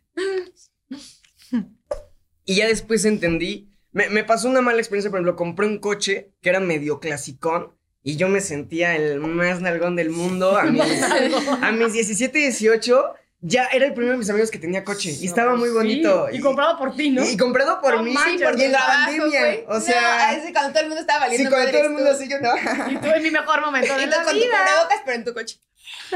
[2.45, 3.70] y ya después entendí.
[3.93, 7.73] Me, me pasó una mala experiencia, por ejemplo, compré un coche que era medio clasicón
[8.03, 10.57] y yo me sentía el más nalgón del mundo.
[10.57, 10.81] A mis,
[11.61, 15.25] a mis 17, 18, ya era el primero de mis amigos que tenía coche y
[15.25, 16.27] estaba muy Sí, bonito.
[16.31, 17.27] Y, comprado por ti, ¿no?
[17.27, 19.63] y comprado por No mí manches, y Por tu en la trabajo, pandemia.
[19.67, 22.29] O sea, No, cuando todo el mundo estaba sí, valiendo cuando todo el mundo así,
[22.29, 22.51] yo no.
[22.91, 24.47] Y tú en mi mejor momento de Y tú la con tu vida.
[24.63, 25.59] cubrebocas, pero en tu coche.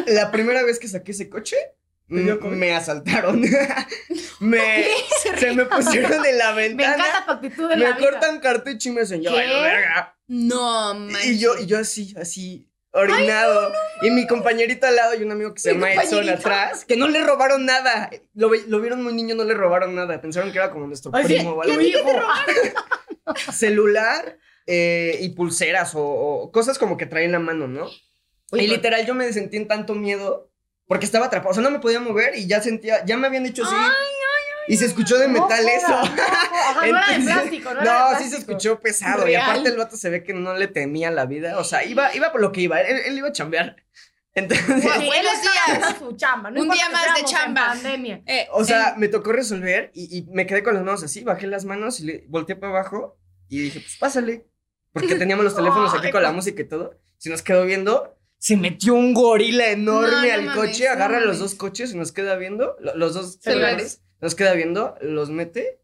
[0.07, 1.57] La primera vez que saqué ese coche,
[2.07, 2.55] ¿Te dio m- COVID?
[2.55, 3.41] me asaltaron.
[4.39, 4.85] me,
[5.39, 6.95] se me pusieron en la Me ventana.
[6.95, 8.09] encanta tu actitud en Me la vida.
[8.11, 9.23] cortan cartucho y me dicen.
[10.27, 11.25] No, manches.
[11.27, 13.71] Y yo, y yo así, así, orinado.
[14.01, 17.07] Y mi compañerito al lado y un amigo que se llama Edson atrás, que no
[17.07, 18.09] le robaron nada.
[18.33, 20.19] Lo, lo vieron muy niño, no le robaron nada.
[20.21, 21.81] Pensaron que era como nuestro Ay, sí, primo o algo.
[21.81, 21.99] hijo.
[23.51, 24.37] Celular
[24.67, 27.87] eh, y pulseras o, o cosas como que traen en la mano, ¿no?
[28.51, 30.51] Oye, y literal yo me sentí en tanto miedo
[30.87, 31.51] porque estaba atrapado.
[31.51, 33.75] O sea, no me podía mover y ya sentía, ya me habían dicho sí.
[34.67, 35.87] y se escuchó de No metal eso.
[35.89, 35.95] no.
[35.97, 38.51] Ajá, no era de plástico, no, No, era de sí se plástico.
[38.51, 39.23] escuchó pesado.
[39.23, 39.43] Y Real.
[39.49, 41.57] aparte el vato se ve que no le temía la vida.
[41.59, 42.81] O sea, iba, iba por lo que iba.
[42.81, 43.75] Él, él iba a chambear.
[44.33, 44.65] Entonces.
[44.67, 45.95] Sí, Buenos días.
[45.97, 46.51] su chamba.
[46.51, 47.67] No Un día más de chamba.
[47.67, 48.21] pandemia.
[48.25, 51.23] Eh, o sea, eh, me tocó resolver y, y me quedé con las manos así.
[51.23, 53.17] Bajé las manos y le volteé para abajo
[53.47, 54.45] y dije, pues pásale.
[54.91, 56.35] Porque teníamos los teléfonos aquí Ay, con la no.
[56.35, 56.99] música y todo.
[57.17, 58.17] Se nos quedó viendo.
[58.37, 61.39] Se metió un gorila enorme No, no al mames, coche, no agarra los mames.
[61.39, 62.75] dos coches y nos queda viendo.
[62.79, 64.01] lo- Los dos Celulares.
[64.21, 65.79] Nos queda viendo, los mete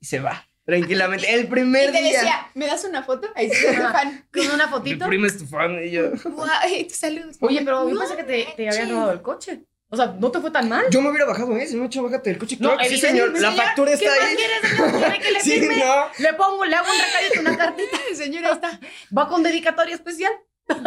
[0.00, 0.46] y se va.
[0.64, 1.30] Tranquilamente.
[1.34, 2.12] El y primer te día.
[2.12, 3.28] decía, ¿me das una foto?
[3.34, 4.26] Ahí sí, fan.
[4.32, 5.06] Con una Mi fotito.
[5.06, 6.10] primo es tu fan y yo.
[6.24, 7.34] Guau, eh, tu salud.
[7.40, 9.64] Oye, pero yo No pensé que te, te habían robado el coche.
[9.92, 10.84] O sea, ¿no te fue tan mal?
[10.90, 11.66] Yo me hubiera bajado, ¿eh?
[11.66, 12.56] Si me he hecho, bájate del coche.
[12.56, 13.56] Claro que sí, evidentemente, señor.
[13.56, 14.36] La factura ¿Qué está más ahí.
[14.36, 14.90] quieres, señor?
[15.00, 15.76] ¿Quiere que le Sí, firme?
[15.78, 15.94] no.
[16.18, 17.98] Le pongo, le hago un recadito, una cartita.
[18.14, 18.80] Señora, está.
[19.16, 20.32] Va con dedicatoria especial.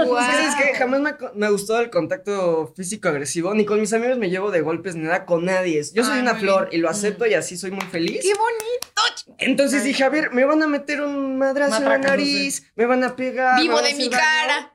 [0.06, 0.20] Guau.
[0.48, 0.74] Es que.
[0.76, 3.54] Jamás me me gustado el contacto físico agresivo.
[3.54, 5.82] Ni con mis amigos me llevo de golpes, ni nada con nadie.
[5.94, 6.80] Yo soy Ay, una flor bien.
[6.80, 8.22] y lo acepto y así soy muy feliz.
[8.22, 9.36] Qué bonito.
[9.38, 9.88] Entonces Ay.
[9.90, 13.16] dije, a ver, me van a meter un madrazo en la nariz, me van a
[13.16, 13.60] pegar.
[13.62, 14.73] Vivo de mi cara.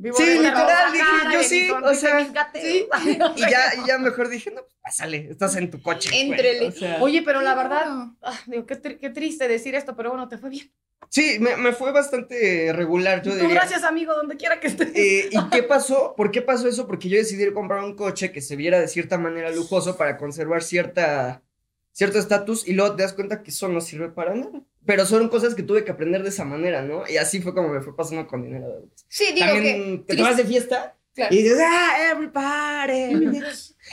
[0.00, 2.86] Vivo Sí, literal, dije, cara, yo sí, o sea, sí.
[3.36, 6.08] Y ya, y ya mejor dije, no, pues pásale, estás en tu coche.
[6.10, 6.22] güey".
[6.30, 6.68] Éntrele.
[6.68, 7.84] O sea, Oye, pero la verdad,
[8.22, 10.70] ah, digo, qué, qué triste decir esto, pero bueno, te fue bien.
[11.10, 13.54] sí, me, me fue bastante regular, yo Tú, diría.
[13.54, 14.90] gracias, amigo, donde quiera que estés.
[14.94, 16.14] Eh, ¿Y qué pasó?
[16.16, 16.86] ¿Por qué pasó eso?
[16.86, 20.62] Porque yo decidí comprar un coche que se viera de cierta manera lujoso para conservar
[20.62, 21.42] cierta
[21.92, 24.60] cierto estatus y luego te das cuenta que eso no sirve para nada.
[24.86, 27.02] Pero son cosas que tuve que aprender de esa manera, ¿no?
[27.08, 28.88] Y así fue como me fue pasando con dinero de.
[29.08, 30.14] Sí, digo También que.
[30.16, 31.34] te vas de fiesta Claro.
[31.34, 33.40] y dices, ah, everybody.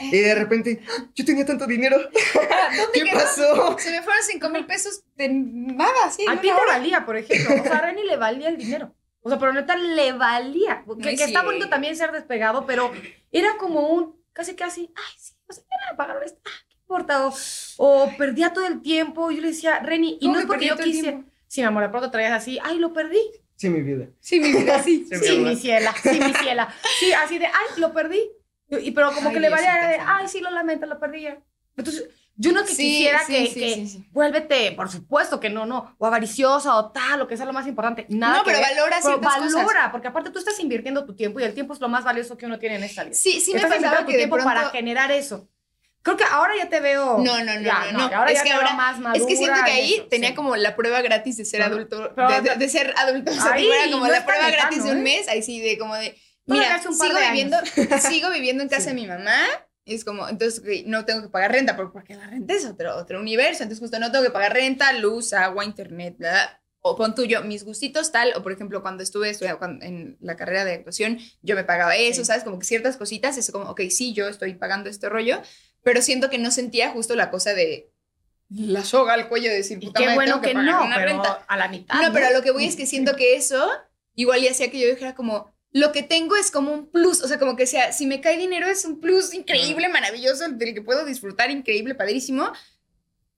[0.00, 0.80] y de repente,
[1.14, 1.96] yo tenía tanto dinero.
[2.34, 3.14] ¿Dónde ¿Qué quedó?
[3.18, 3.76] pasó?
[3.78, 6.24] Se me fueron 5 mil pesos de nada, sí.
[6.28, 6.64] A en ti te hora.
[6.74, 7.56] valía, por ejemplo.
[7.60, 8.94] O sea, a Reni le valía el dinero.
[9.22, 10.84] O sea, pero neta le valía.
[11.02, 11.46] Que, Ay, que está sí.
[11.46, 12.92] bonito también ser despegado, pero
[13.32, 17.26] era como un casi casi, ay, sí, o sea, ya pagaron esto, ah, ¿qué importa?
[17.26, 17.34] O,
[17.78, 19.30] o perdía todo el tiempo.
[19.30, 21.24] Yo le decía, Reni, y ¿Cómo no es que porque yo quise.
[21.48, 23.18] Sí, mi amor, de pronto traías así, ay, lo perdí.
[23.56, 24.08] Sí, mi vida.
[24.20, 25.06] Sí, mi vida, sí.
[25.10, 25.48] Sí, mi Sí, amor.
[25.48, 26.74] mi ciela, sí, mi ciela.
[27.00, 28.20] Sí, así de, ay, lo perdí.
[28.68, 31.38] Y, pero como Ay, que le valía de, ay, sí, lo lamento, lo perdí ya.
[31.76, 34.08] Entonces, yo no que Sí, quisiera sí, que, sí, que sí, sí.
[34.10, 37.66] vuélvete, por supuesto que no, no, o avariciosa o tal, o que sea lo más
[37.66, 38.06] importante.
[38.10, 38.74] Nada No, que pero ver.
[38.76, 39.90] valora Pero valora, cosas.
[39.92, 42.44] porque aparte tú estás invirtiendo tu tiempo y el tiempo es lo más valioso que
[42.46, 43.14] uno tiene en esta vida.
[43.14, 44.52] Sí, sí me estás pasaba invirtiendo tu que de tiempo pronto...
[44.52, 45.48] para generar eso.
[46.06, 47.18] Creo que ahora ya te veo.
[47.18, 48.16] No, no, no, ya, no, no.
[48.16, 49.20] Ahora Es ya que te ahora- veo más madura.
[49.20, 50.34] Es que siento que ahí eso, tenía sí.
[50.36, 51.72] como la prueba gratis de ser Ajá.
[51.72, 54.46] adulto, de, de- no- de ser adulto, o sea, que fuera como no la prueba
[54.48, 55.02] lejano, gratis de un ¿eh?
[55.02, 57.56] mes, ahí sí, de como de, mira, un par sigo de viviendo,
[58.00, 58.88] sigo viviendo en casa Sí.
[58.90, 59.36] de mi mamá,
[59.84, 63.20] y es como, entonces no tengo que pagar renta, porque- la renta es otro, otro
[63.20, 66.62] universo, entonces justo no tengo que pagar renta, luz, agua, internet, bla, bla.
[66.88, 70.64] O pon tuyo, mis gustitos tal, o por ejemplo, cuando estuve estudiando en la carrera
[70.64, 72.26] de actuación, yo me pagaba eso, Sí.
[72.26, 72.44] ¿sabes?
[72.44, 75.42] Como que ciertas cositas, es como, ok, sí, yo estoy pagando este rollo,
[75.86, 77.92] pero siento que no sentía justo la cosa de
[78.50, 80.84] la soga al cuello de decir, Y puta qué madre, bueno tengo que, pagar no,
[80.84, 81.44] una pero renta.
[81.46, 82.02] a la mitad.
[82.02, 83.70] No, pero a lo que voy es que siento que eso
[84.16, 87.28] igual y hacía que yo dijera como, lo que tengo es como un plus, o
[87.28, 90.82] sea, como que sea, si me cae dinero es un plus increíble, maravilloso, del que
[90.82, 92.50] puedo disfrutar, increíble, padrísimo,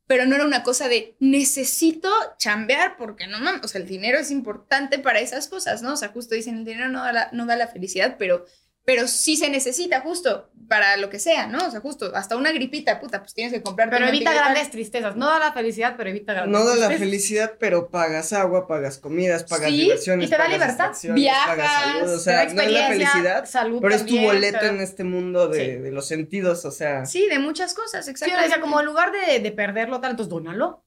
[0.07, 4.19] pero no era una cosa de necesito chambear porque no mames, o sea, el dinero
[4.19, 5.93] es importante para esas cosas, ¿no?
[5.93, 8.47] O sea, justo dicen, el dinero no da la, no da la felicidad, pero,
[8.89, 11.59] pero sí se necesita justo para lo que sea, ¿no?
[11.67, 13.91] O sea, justo hasta una gripita, puta, pues tienes que comprar.
[13.91, 15.15] Pero evita grandes tristezas.
[15.15, 18.97] No da la felicidad, pero evita grandes No da la felicidad, pero pagas agua, pagas
[18.97, 20.27] comidas, pagas Sí, diversiones.
[20.27, 20.77] y te da libertad.
[20.93, 24.07] pagas Viajas, salud, O Te da sea, no es la experiencia, felicidad, salud pero es
[24.07, 25.71] tu boleto pero- en este mundo de, Sí.
[25.83, 27.05] de los sentidos, o sea.
[27.05, 28.35] Sí, de muchas cosas, Sí, exacto.
[28.35, 30.83] yo decía, como en lugar de, de perderlo tal, entonces dónalo.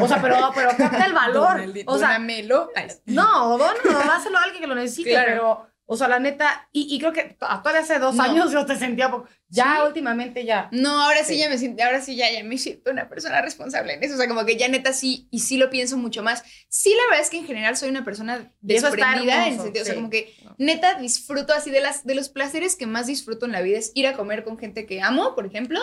[0.00, 1.60] O sea, pero, pero capta el valor.
[1.86, 2.70] o sea, Donamelo.
[3.04, 5.28] No, dónalo, dáselo a alguien que lo necesite, Claro.
[5.30, 8.22] pero, o sea, la neta, y, y creo que a- todavía hace dos No.
[8.22, 9.10] años yo te sentía.
[9.48, 9.86] Ya Sí.
[9.86, 10.68] últimamente ya.
[10.70, 11.38] No, ahora sí, Sí.
[11.38, 14.14] ya me siento, ahora sí ya, ya me siento una persona responsable en eso.
[14.14, 16.42] O sea, como que ya neta sí, y sí lo pienso mucho más.
[16.68, 19.94] Sí, la verdad es que en general soy una persona desprendida en sentido, o sea,
[19.94, 19.98] sí.
[19.98, 23.62] como que neta disfruto así de las de los placeres que más disfruto en la
[23.62, 25.80] vida es ir a comer con gente que amo, por ejemplo,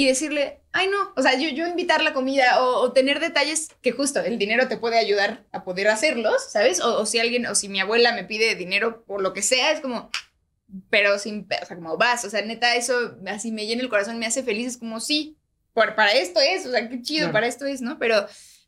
[0.00, 3.70] y decirle, ay no, o sea, yo, yo invitar la comida o, o tener detalles
[3.82, 6.80] que justo el dinero te puede ayudar a poder hacerlos, ¿sabes?
[6.80, 9.72] O, o si alguien, o si mi abuela me pide dinero por lo que sea,
[9.72, 10.08] es como,
[10.88, 14.20] pero sin, o sea, como vas, o sea, neta, eso así me llena el corazón,
[14.20, 15.36] me hace feliz, es como, sí,
[15.72, 17.32] por, para esto es, o sea, qué chido, Claro.
[17.32, 17.98] para esto es, ¿no?
[17.98, 18.24] Pero,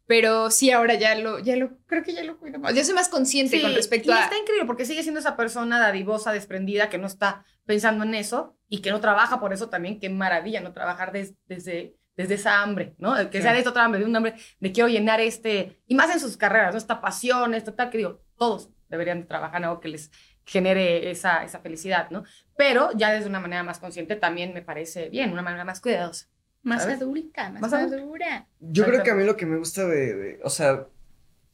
[0.07, 2.95] pero sí, ahora ya lo, ya lo, creo que ya lo cuido más, yo soy
[2.95, 4.25] más consciente Sí, con respecto y a...
[4.25, 8.57] está increíble porque sigue siendo esa persona dadivosa, desprendida, que no está pensando en eso
[8.71, 10.01] y que no trabaja por eso también.
[10.01, 13.15] Qué maravilla no trabajar des- desde, desde esa hambre, ¿no?
[13.29, 13.55] Que sea Claro.
[13.55, 16.39] de esta otra hambre, de un hambre de quiero llenar este, y más en sus
[16.39, 16.79] carreras, ¿no?
[16.79, 20.11] Esta pasión, esta tal, que digo, todos deberían de trabajar en algo que les
[20.47, 22.25] genere esa, esa felicidad, ¿no?
[22.57, 26.27] Pero ya desde una manera más consciente también me parece bien, una manera más cuidadosa.
[26.63, 27.01] Más ¿sabes?
[27.01, 28.47] adulta, más, Más adulta.
[28.61, 30.87] Yo creo que a mí lo que me gusta de, de- o sea,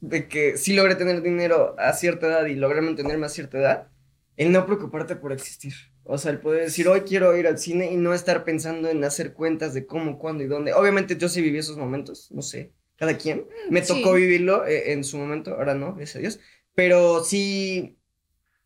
[0.00, 3.88] de que sí logré tener dinero a cierta edad y logré mantenerme a cierta edad,
[4.36, 5.74] el no preocuparte por existir.
[6.08, 9.02] O sea, el poder decir, hoy quiero ir al cine y no estar pensando en
[9.04, 10.72] hacer cuentas de cómo, cuándo y dónde.
[10.72, 13.46] Obviamente yo sí viví esos momentos, no sé, cada quien.
[13.70, 13.88] Me sí.
[13.94, 16.40] tocó vivirlo eh, en su momento, ahora no, gracias a Dios.
[16.74, 17.98] Pero sí,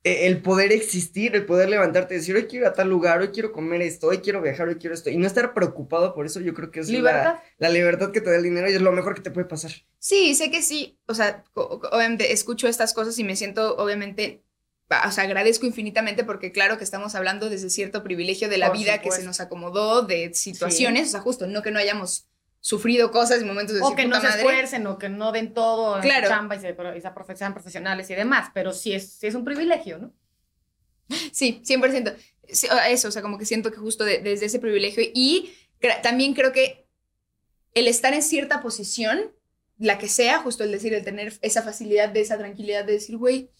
[0.05, 3.21] eh, el poder existir, el poder levantarte y decir, hoy quiero ir a tal lugar,
[3.21, 5.11] hoy quiero comer esto, hoy quiero viajar, hoy quiero esto.
[5.11, 7.35] Y no estar preocupado por eso, yo creo que es la- Libertad.
[7.59, 9.73] la libertad que te da el dinero y es lo mejor que te puede pasar.
[9.99, 10.99] Sí, sé que sí.
[11.07, 14.43] O sea, obviamente escucho estas cosas y me siento, obviamente,
[15.07, 18.79] o sea, agradezco infinitamente porque claro que estamos hablando desde cierto privilegio de la Por
[18.79, 22.27] vida que se nos acomodó, de situaciones, o sea, justo, no que no hayamos
[22.61, 24.41] sufrido cosas y momentos de O decir, que no "Puta se madre".
[24.43, 26.27] esfuercen o que no den todo en Claro.
[26.27, 29.35] su chamba y, se, y se sean profesionales y demás, pero sí es, sí es
[29.35, 30.13] un privilegio, ¿no?
[31.33, 32.15] Sí, 100%.
[32.49, 35.53] Sí, o- Eso, o sea, como que siento que justo de- desde ese privilegio y
[35.81, 36.87] cre- también creo que
[37.75, 39.33] el estar en cierta posición,
[39.79, 43.17] la que sea, justo el decir, el tener esa facilidad de esa tranquilidad de decir,
[43.17, 43.51] güey,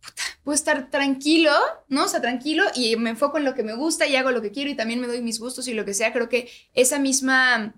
[0.00, 1.52] puta, puedo estar tranquilo,
[1.88, 2.04] ¿no?
[2.04, 4.52] O sea, tranquilo y me enfoco en lo que me gusta y hago lo que
[4.52, 6.12] quiero y también me doy mis gustos y lo que sea.
[6.12, 7.74] Creo que esa misma,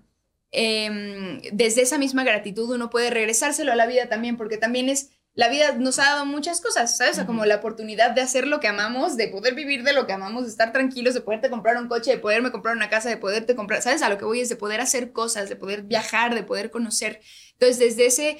[0.51, 5.11] em, desde esa misma gratitud uno puede regresárselo a la vida también, porque también es
[5.33, 7.13] la vida nos ha dado muchas cosas, ¿sabes?
[7.13, 10.05] O sea, como la oportunidad de hacer lo que amamos, de poder vivir de lo
[10.05, 13.07] que amamos, de estar tranquilos, de poderte comprar un coche, de poderme comprar una casa,
[13.07, 14.01] de poderte comprar, ¿sabes?
[14.01, 17.21] A lo que voy es de poder hacer cosas, de poder viajar, de poder conocer.
[17.53, 18.37] Entonces, desde ese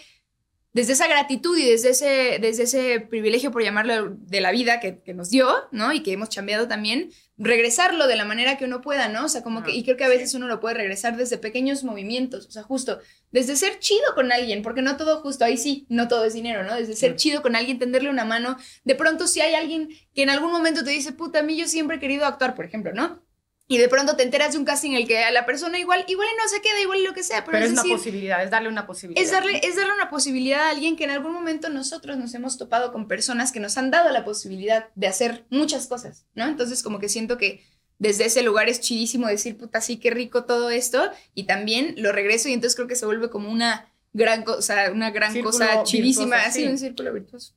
[0.73, 4.99] desde esa gratitud y desde ese, desde ese privilegio, por llamarlo, de la vida que,
[4.99, 5.91] que nos dio, ¿no?
[5.91, 9.25] Y que hemos chambeado también, regresarlo de la manera que uno pueda, ¿no?
[9.25, 11.83] O sea, como que, y creo que a veces uno lo puede regresar desde pequeños
[11.83, 12.99] movimientos, o sea, justo,
[13.31, 16.63] desde ser chido con alguien, porque no todo justo, ahí sí, no todo es dinero,
[16.63, 16.75] ¿no?
[16.75, 20.29] Desde ser chido con alguien, tenderle una mano, de pronto si hay alguien que en
[20.29, 23.23] algún momento te dice, puta, a mí yo siempre he querido actuar, por ejemplo, ¿no?
[23.67, 26.03] Y de pronto te enteras de un casting en el que a la persona igual,
[26.07, 27.83] igual y no se queda, igual y lo que sea, pero, Pero, es es una
[27.83, 29.23] decir, posibilidad, es darle una posibilidad.
[29.23, 32.57] es darle, es darle una posibilidad a alguien que en algún momento nosotros nos hemos
[32.57, 36.45] topado con personas que nos han dado la posibilidad de hacer muchas cosas, ¿no?
[36.47, 37.63] Entonces como que siento que
[37.97, 42.11] desde ese lugar es chidísimo decir, puta, sí, qué rico todo esto, y también lo
[42.11, 45.83] regreso y entonces creo que se vuelve como una gran cosa, una gran Círculo cosa
[45.83, 46.67] chidísima, virtuoso, así sí.
[46.67, 47.53] un círculo virtuoso.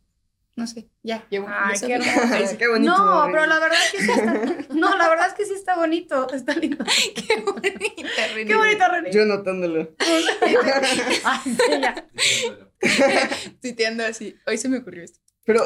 [0.57, 1.49] No sé, ya, llevo.
[1.49, 2.59] Ay, ya qué hermoso.
[2.59, 2.97] Qué bonito.
[2.97, 5.75] No, pero la verdad es que sí está, no, la verdad es que sí está
[5.75, 6.85] bonito, está lindo.
[7.15, 8.47] qué bonita, René.
[8.47, 9.11] Qué bonito, René.
[9.11, 9.95] Yo notándolo.
[11.25, 12.09] Ay, sí, ya.
[13.61, 15.19] Tuiteando así, hoy se me ocurrió esto.
[15.45, 15.63] Pero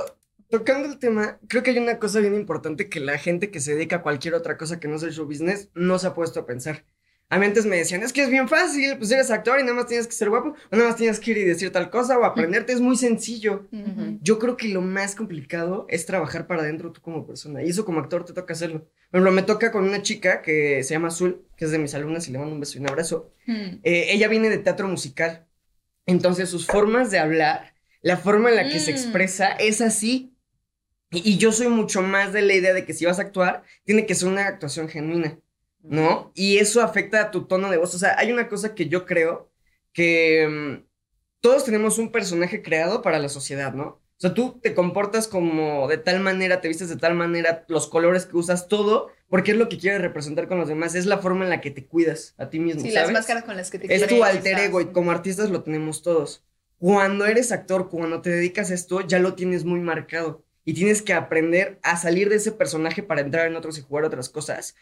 [0.48, 3.74] tocando el tema, creo que hay una cosa bien importante que la gente que se
[3.74, 6.46] dedica a cualquier otra cosa que no sea show business no se ha puesto a
[6.46, 6.86] pensar.
[7.30, 9.74] A mí antes me decían, es que es bien fácil, pues eres actor y nada
[9.74, 12.18] más tienes que ser guapo, o nada más tienes que ir y decir tal cosa
[12.18, 13.68] o aprenderte, es muy sencillo.
[13.70, 14.18] Ujú.
[14.22, 17.62] Yo creo que lo más complicado es trabajar para adentro tú como persona.
[17.62, 18.88] Y eso como actor te toca hacerlo.
[19.10, 21.94] Por ejemplo, me toca con una chica que se llama Azul, que es de mis
[21.94, 23.30] alumnas y le mando un beso y un abrazo.
[23.46, 23.80] Mm.
[23.82, 25.46] Eh, ella viene de teatro musical.
[26.06, 28.94] Entonces sus formas de hablar, la forma en la que se Mm.
[28.94, 30.34] expresa es así.
[31.10, 33.62] Y, y yo soy mucho más de la idea de que si vas a actuar,
[33.84, 35.38] tiene que ser una actuación genuina,
[35.82, 36.32] ¿no?
[36.34, 37.94] Y eso afecta a tu tono de voz.
[37.94, 39.50] O sea, hay una cosa que yo creo
[39.92, 40.86] que mm,
[41.40, 43.84] todos tenemos un personaje creado para la sociedad, ¿no?
[44.18, 47.86] O sea, tú te comportas como de tal manera, te vistes de tal manera, los
[47.86, 51.18] colores que usas, todo, porque es lo que quieres representar con los demás, es la
[51.18, 53.10] forma en la que te cuidas a ti mismo, Sí, ¿sabes?
[53.10, 56.02] las máscaras con las que te Es tu alter ego y como artistas lo tenemos
[56.02, 56.44] todos.
[56.78, 61.00] Cuando eres actor, cuando te dedicas a esto, ya lo tienes muy marcado y tienes
[61.02, 64.74] que aprender a salir de ese personaje para entrar en otros y jugar otras cosas.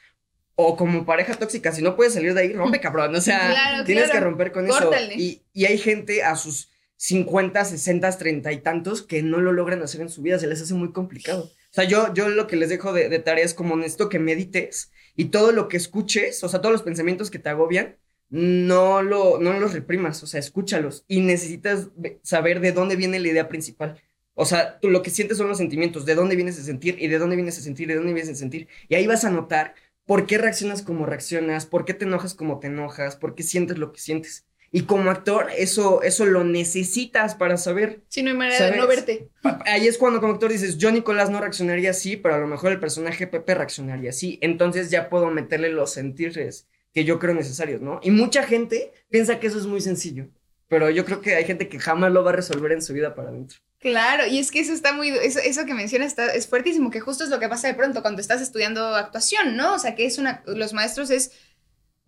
[0.58, 3.14] O como pareja tóxica, si no puedes salir de ahí, rompe cabrón.
[3.14, 4.18] O sea, Claro, tienes claro.
[4.20, 5.14] que romper con Córtale.
[5.14, 5.20] eso.
[5.22, 9.82] Y, y hay gente a sus 50, 60, 30 y tantos que no lo logran
[9.82, 11.44] hacer en su vida, se les hace muy complicado.
[11.44, 14.18] O sea, yo, yo lo que les dejo de, de tarea es como esto que
[14.18, 17.96] medites y todo lo que escuches, o sea, todos los pensamientos que te agobian,
[18.30, 21.88] no, lo, no los reprimas, o sea, escúchalos y necesitas
[22.22, 24.00] saber de dónde viene la idea principal.
[24.34, 27.08] O sea, tú lo que sientes son los sentimientos, de dónde vienes a sentir y
[27.08, 28.68] de dónde vienes a sentir y de dónde vienes a sentir.
[28.88, 29.74] Y ahí vas a notar
[30.06, 33.76] por qué reaccionas como reaccionas, por qué te enojas como te enojas, por qué sientes
[33.76, 34.46] lo que sientes.
[34.72, 38.02] Y como actor, eso, eso lo necesitas para saber.
[38.08, 39.28] Sí, no hay manera de no verte.
[39.64, 42.72] Ahí es cuando como actor dices, yo Nicolás no reaccionaría así, pero a lo mejor
[42.72, 44.38] el personaje Pepe reaccionaría así.
[44.42, 48.00] Entonces ya puedo meterle los sentires que yo creo necesarios, ¿no?
[48.02, 50.28] Y mucha gente piensa que eso es muy sencillo,
[50.68, 53.14] pero yo creo que hay gente que jamás lo va a resolver en su vida
[53.14, 53.58] para adentro.
[53.78, 57.00] Claro, y es que eso está muy, eso, eso que mencionas está, es fuertísimo, que
[57.00, 59.74] justo es lo que pasa de pronto cuando estás estudiando actuación, ¿no?
[59.74, 61.32] O sea, que es una, los maestros es,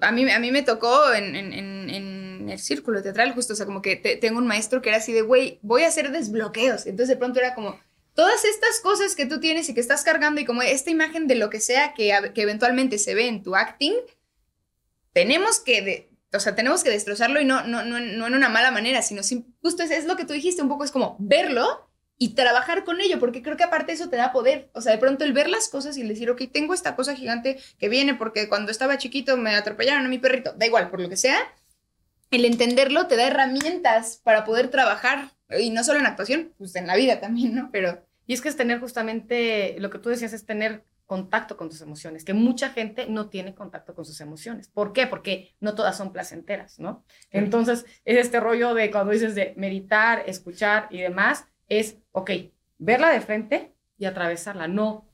[0.01, 3.83] a mí, a mí me tocó en, en, el círculo teatral justo, o sea, como
[3.83, 7.09] que te- tengo un maestro que era así de, güey, voy a hacer desbloqueos, entonces
[7.09, 7.79] de pronto era como,
[8.15, 11.35] todas estas cosas que tú tienes y que estás cargando y como esta imagen de
[11.35, 13.95] lo que sea que, que eventualmente se ve en tu acting,
[15.13, 18.71] tenemos que, o sea, tenemos que destrozarlo y no, no, no, no en una mala
[18.71, 21.91] manera, sino sim- justo es, es lo que tú dijiste, un poco es como verlo
[22.19, 24.99] y trabajar con ello, porque creo que aparte eso te da poder, o sea, de
[24.99, 28.49] pronto el ver las cosas y decir, ok, tengo esta cosa gigante que viene porque
[28.49, 31.39] cuando estaba chiquito me atropellaron a mi perrito, da igual, por lo que sea,
[32.31, 36.87] el entenderlo te da herramientas para poder trabajar, y no solo en actuación, pues en
[36.87, 37.71] la vida también, ¿no?
[37.73, 38.05] Pero...
[38.27, 41.81] Y es que es tener justamente, lo que tú decías es tener contacto con tus
[41.81, 44.69] emociones, que mucha gente no tiene contacto con sus emociones.
[44.69, 45.07] ¿Por qué?
[45.07, 47.03] Porque no todas son placenteras, ¿no?
[47.31, 52.31] Entonces, es este rollo de cuando dices de meditar, escuchar y demás, es, ok,
[52.77, 55.09] verla de frente y atravesarla, no,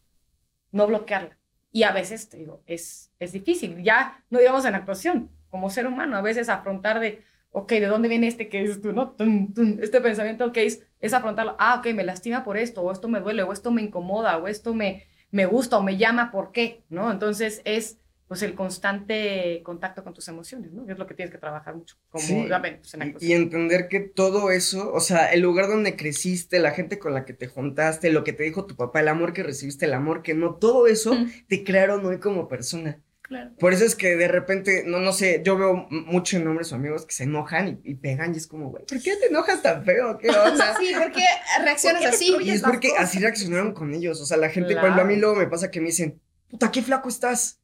[0.73, 1.39] no bloquearla.
[1.71, 5.87] Y a veces, te digo, es, es difícil, ya no digamos en actuación, como ser
[5.87, 9.13] humano, a veces afrontar de, ok, ¿de dónde viene este que dices tú, no?
[9.13, 12.91] Tum, tum, este pensamiento que es, es afrontarlo, ah, ok, me lastima por esto, o
[12.91, 15.05] esto me duele, o esto me incomoda, o esto me,
[15.35, 16.85] me gusta, o me llama, ¿por qué?
[16.89, 17.11] ¿No?
[17.11, 20.89] Entonces es, pues, el constante contacto con tus emociones, ¿no?
[20.89, 22.47] Es lo que tienes que trabajar mucho, como, Sí.
[22.63, 23.31] ven, pues, en Y, actuación.
[23.31, 27.25] y entender que todo eso, o sea, el lugar donde creciste, la gente con la
[27.25, 30.23] que te juntaste, lo que te dijo tu papá, el amor que recibiste, el amor
[30.23, 31.31] que no, todo eso Mm.
[31.49, 33.01] te crearon hoy como persona.
[33.27, 33.53] Claro.
[33.59, 36.75] Por eso es que de repente, no, no sé, yo veo mucho en hombres o
[36.75, 39.63] amigos que se enojan y, y pegan y es como, güey, ¿por qué te enojas
[39.63, 40.19] tan feo?
[40.19, 40.77] ¿Qué onda?
[40.79, 41.25] Sí, ¿por qué
[41.63, 42.37] reaccionas ¿Por qué así?
[42.43, 43.05] Y es porque cosas.
[43.05, 44.21] así reaccionaron con ellos.
[44.21, 46.83] O sea, la gente, ejemplo, a mí luego me pasa que me dicen, puta, qué
[46.83, 47.61] flaco estás.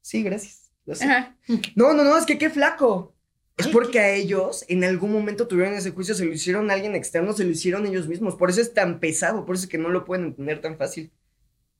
[0.00, 0.72] Sí, gracias.
[1.00, 1.36] Ajá.
[1.76, 3.14] No, no, no, es que qué flaco.
[3.56, 6.94] Es porque a ellos en algún momento tuvieron ese juicio, se lo hicieron a alguien
[6.94, 8.36] externo, se lo hicieron ellos mismos.
[8.36, 11.12] Por eso es tan pesado, por eso es que no lo pueden entender tan fácil.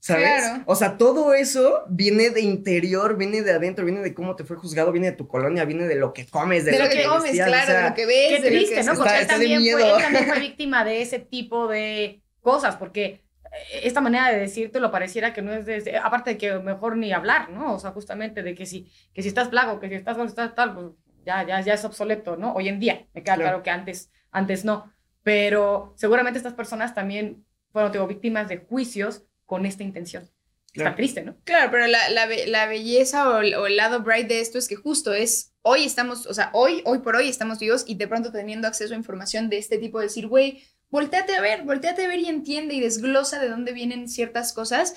[0.01, 0.25] ¿Sabes?
[0.43, 0.63] Claro.
[0.67, 4.57] O sea, todo eso viene de interior, viene de adentro, viene de cómo te fue
[4.57, 7.05] juzgado, viene de tu colonia, viene de lo que comes, de, De lo que te
[7.05, 8.29] comes, vestías, o claro, sea, de lo que ves.
[8.29, 8.93] Qué de lo triste, que ¿no?
[8.93, 12.23] Está- Porque él está de también, fue, él también fue víctima de ese tipo de
[12.41, 16.59] cosas, porque eh, esta manera de decírtelo pareciera que no es de, aparte de que
[16.61, 17.75] mejor ni hablar, ¿no?
[17.75, 20.75] O sea, justamente de que si, que si estás flaco, que si estás, estás tal,
[20.75, 20.87] pues
[21.27, 22.53] ya, ya, ya es obsoleto, ¿no?
[22.55, 23.43] Hoy en día, me queda Claro.
[23.43, 24.93] claro, que antes, antes no,
[25.23, 30.31] pero seguramente estas personas también fueron, digo, víctimas de juicios con esta intención.
[30.73, 30.91] Claro.
[30.91, 31.39] Está triste, ¿no?
[31.45, 34.59] Claro, pero la, la, be- la belleza o el, o el lado bright de esto
[34.59, 37.95] es que justo es, hoy estamos, o sea, hoy, hoy por hoy estamos vivos y
[37.95, 42.05] de pronto teniendo acceso a información de este tipo, decir, güey, volteate a ver, volteate
[42.05, 44.95] a ver y entiende y desglosa de dónde vienen ciertas cosas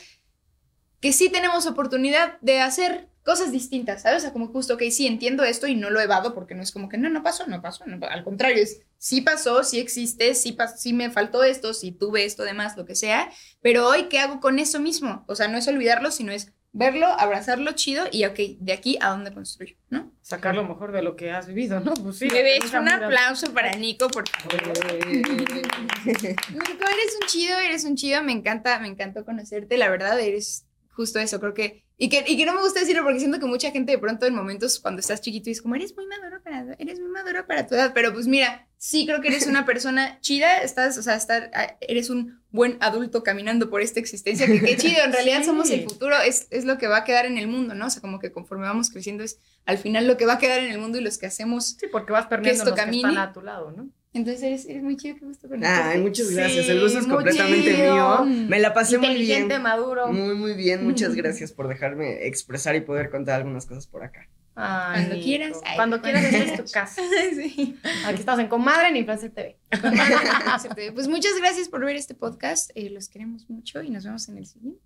[0.99, 4.19] que sí tenemos oportunidad de hacer cosas distintas, ¿sabes?
[4.19, 6.71] O sea, como justo, ok, sí entiendo esto y no lo evado porque no es
[6.71, 10.33] como que no, no pasó, no pasó, no, al contrario, es sí pasó, sí existe,
[10.35, 14.03] sí, pas- sí me faltó esto, sí tuve esto, demás, lo que sea, pero hoy,
[14.09, 15.23] ¿qué hago con eso mismo?
[15.27, 19.09] O sea, no es olvidarlo, sino es verlo, abrazarlo chido y, ok, de aquí a
[19.09, 20.11] dónde construyo, ¿no?
[20.21, 21.93] Sacar lo mejor de lo que has vivido, ¿no?
[21.93, 22.29] Pues sí.
[22.29, 24.61] Bebés, un aplauso para Nico, por favor.
[26.05, 30.65] Nico, eres un chido, eres un chido, me encanta, me encantó conocerte, la verdad, eres
[30.91, 33.45] justo eso, creo que, y que, y que no me gusta decirlo porque siento que
[33.45, 36.73] mucha gente de pronto en momentos cuando estás chiquito es como, eres muy maduro para,
[36.79, 40.19] eres muy maduro para tu edad, pero pues mira, sí creo que eres una persona
[40.19, 44.59] chida, estás, o sea, estar, ah, eres un buen adulto caminando por esta existencia, que
[44.61, 45.45] qué chido, en realidad Sí.
[45.45, 47.85] somos el futuro, es, es lo que va a quedar en el mundo, ¿no?
[47.85, 50.59] O sea, como que conforme vamos creciendo es al final lo que va a quedar
[50.59, 53.17] en el mundo y los que hacemos, Sí, porque vas perdiendo esto los que están
[53.19, 53.89] a tu lado, ¿no?
[54.13, 55.81] Entonces eres, eres muy chido, qué gusto conocerte.
[55.89, 56.67] Ay, muchas Sí, gracias.
[56.69, 58.25] El gusto es completamente chido.
[58.25, 58.45] mío.
[58.49, 59.47] Me la pasé muy bien.
[59.61, 60.11] maduro.
[60.11, 60.83] Muy, muy bien.
[60.83, 64.27] Muchas gracias por dejarme expresar y poder contar algunas cosas por acá.
[64.53, 65.57] Ay, Cuando quieras.
[65.63, 67.01] Ay, Cuando quieras, esta es tu casa.
[67.35, 67.77] sí.
[68.05, 69.57] Aquí estamos en Comadre en Influencer TV.
[70.93, 72.69] Pues muchas gracias por ver este podcast.
[72.75, 74.81] eh, los queremos mucho y nos vemos en el siguiente.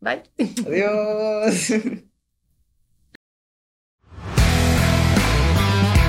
[0.00, 0.22] Bye.
[0.66, 1.72] Adiós.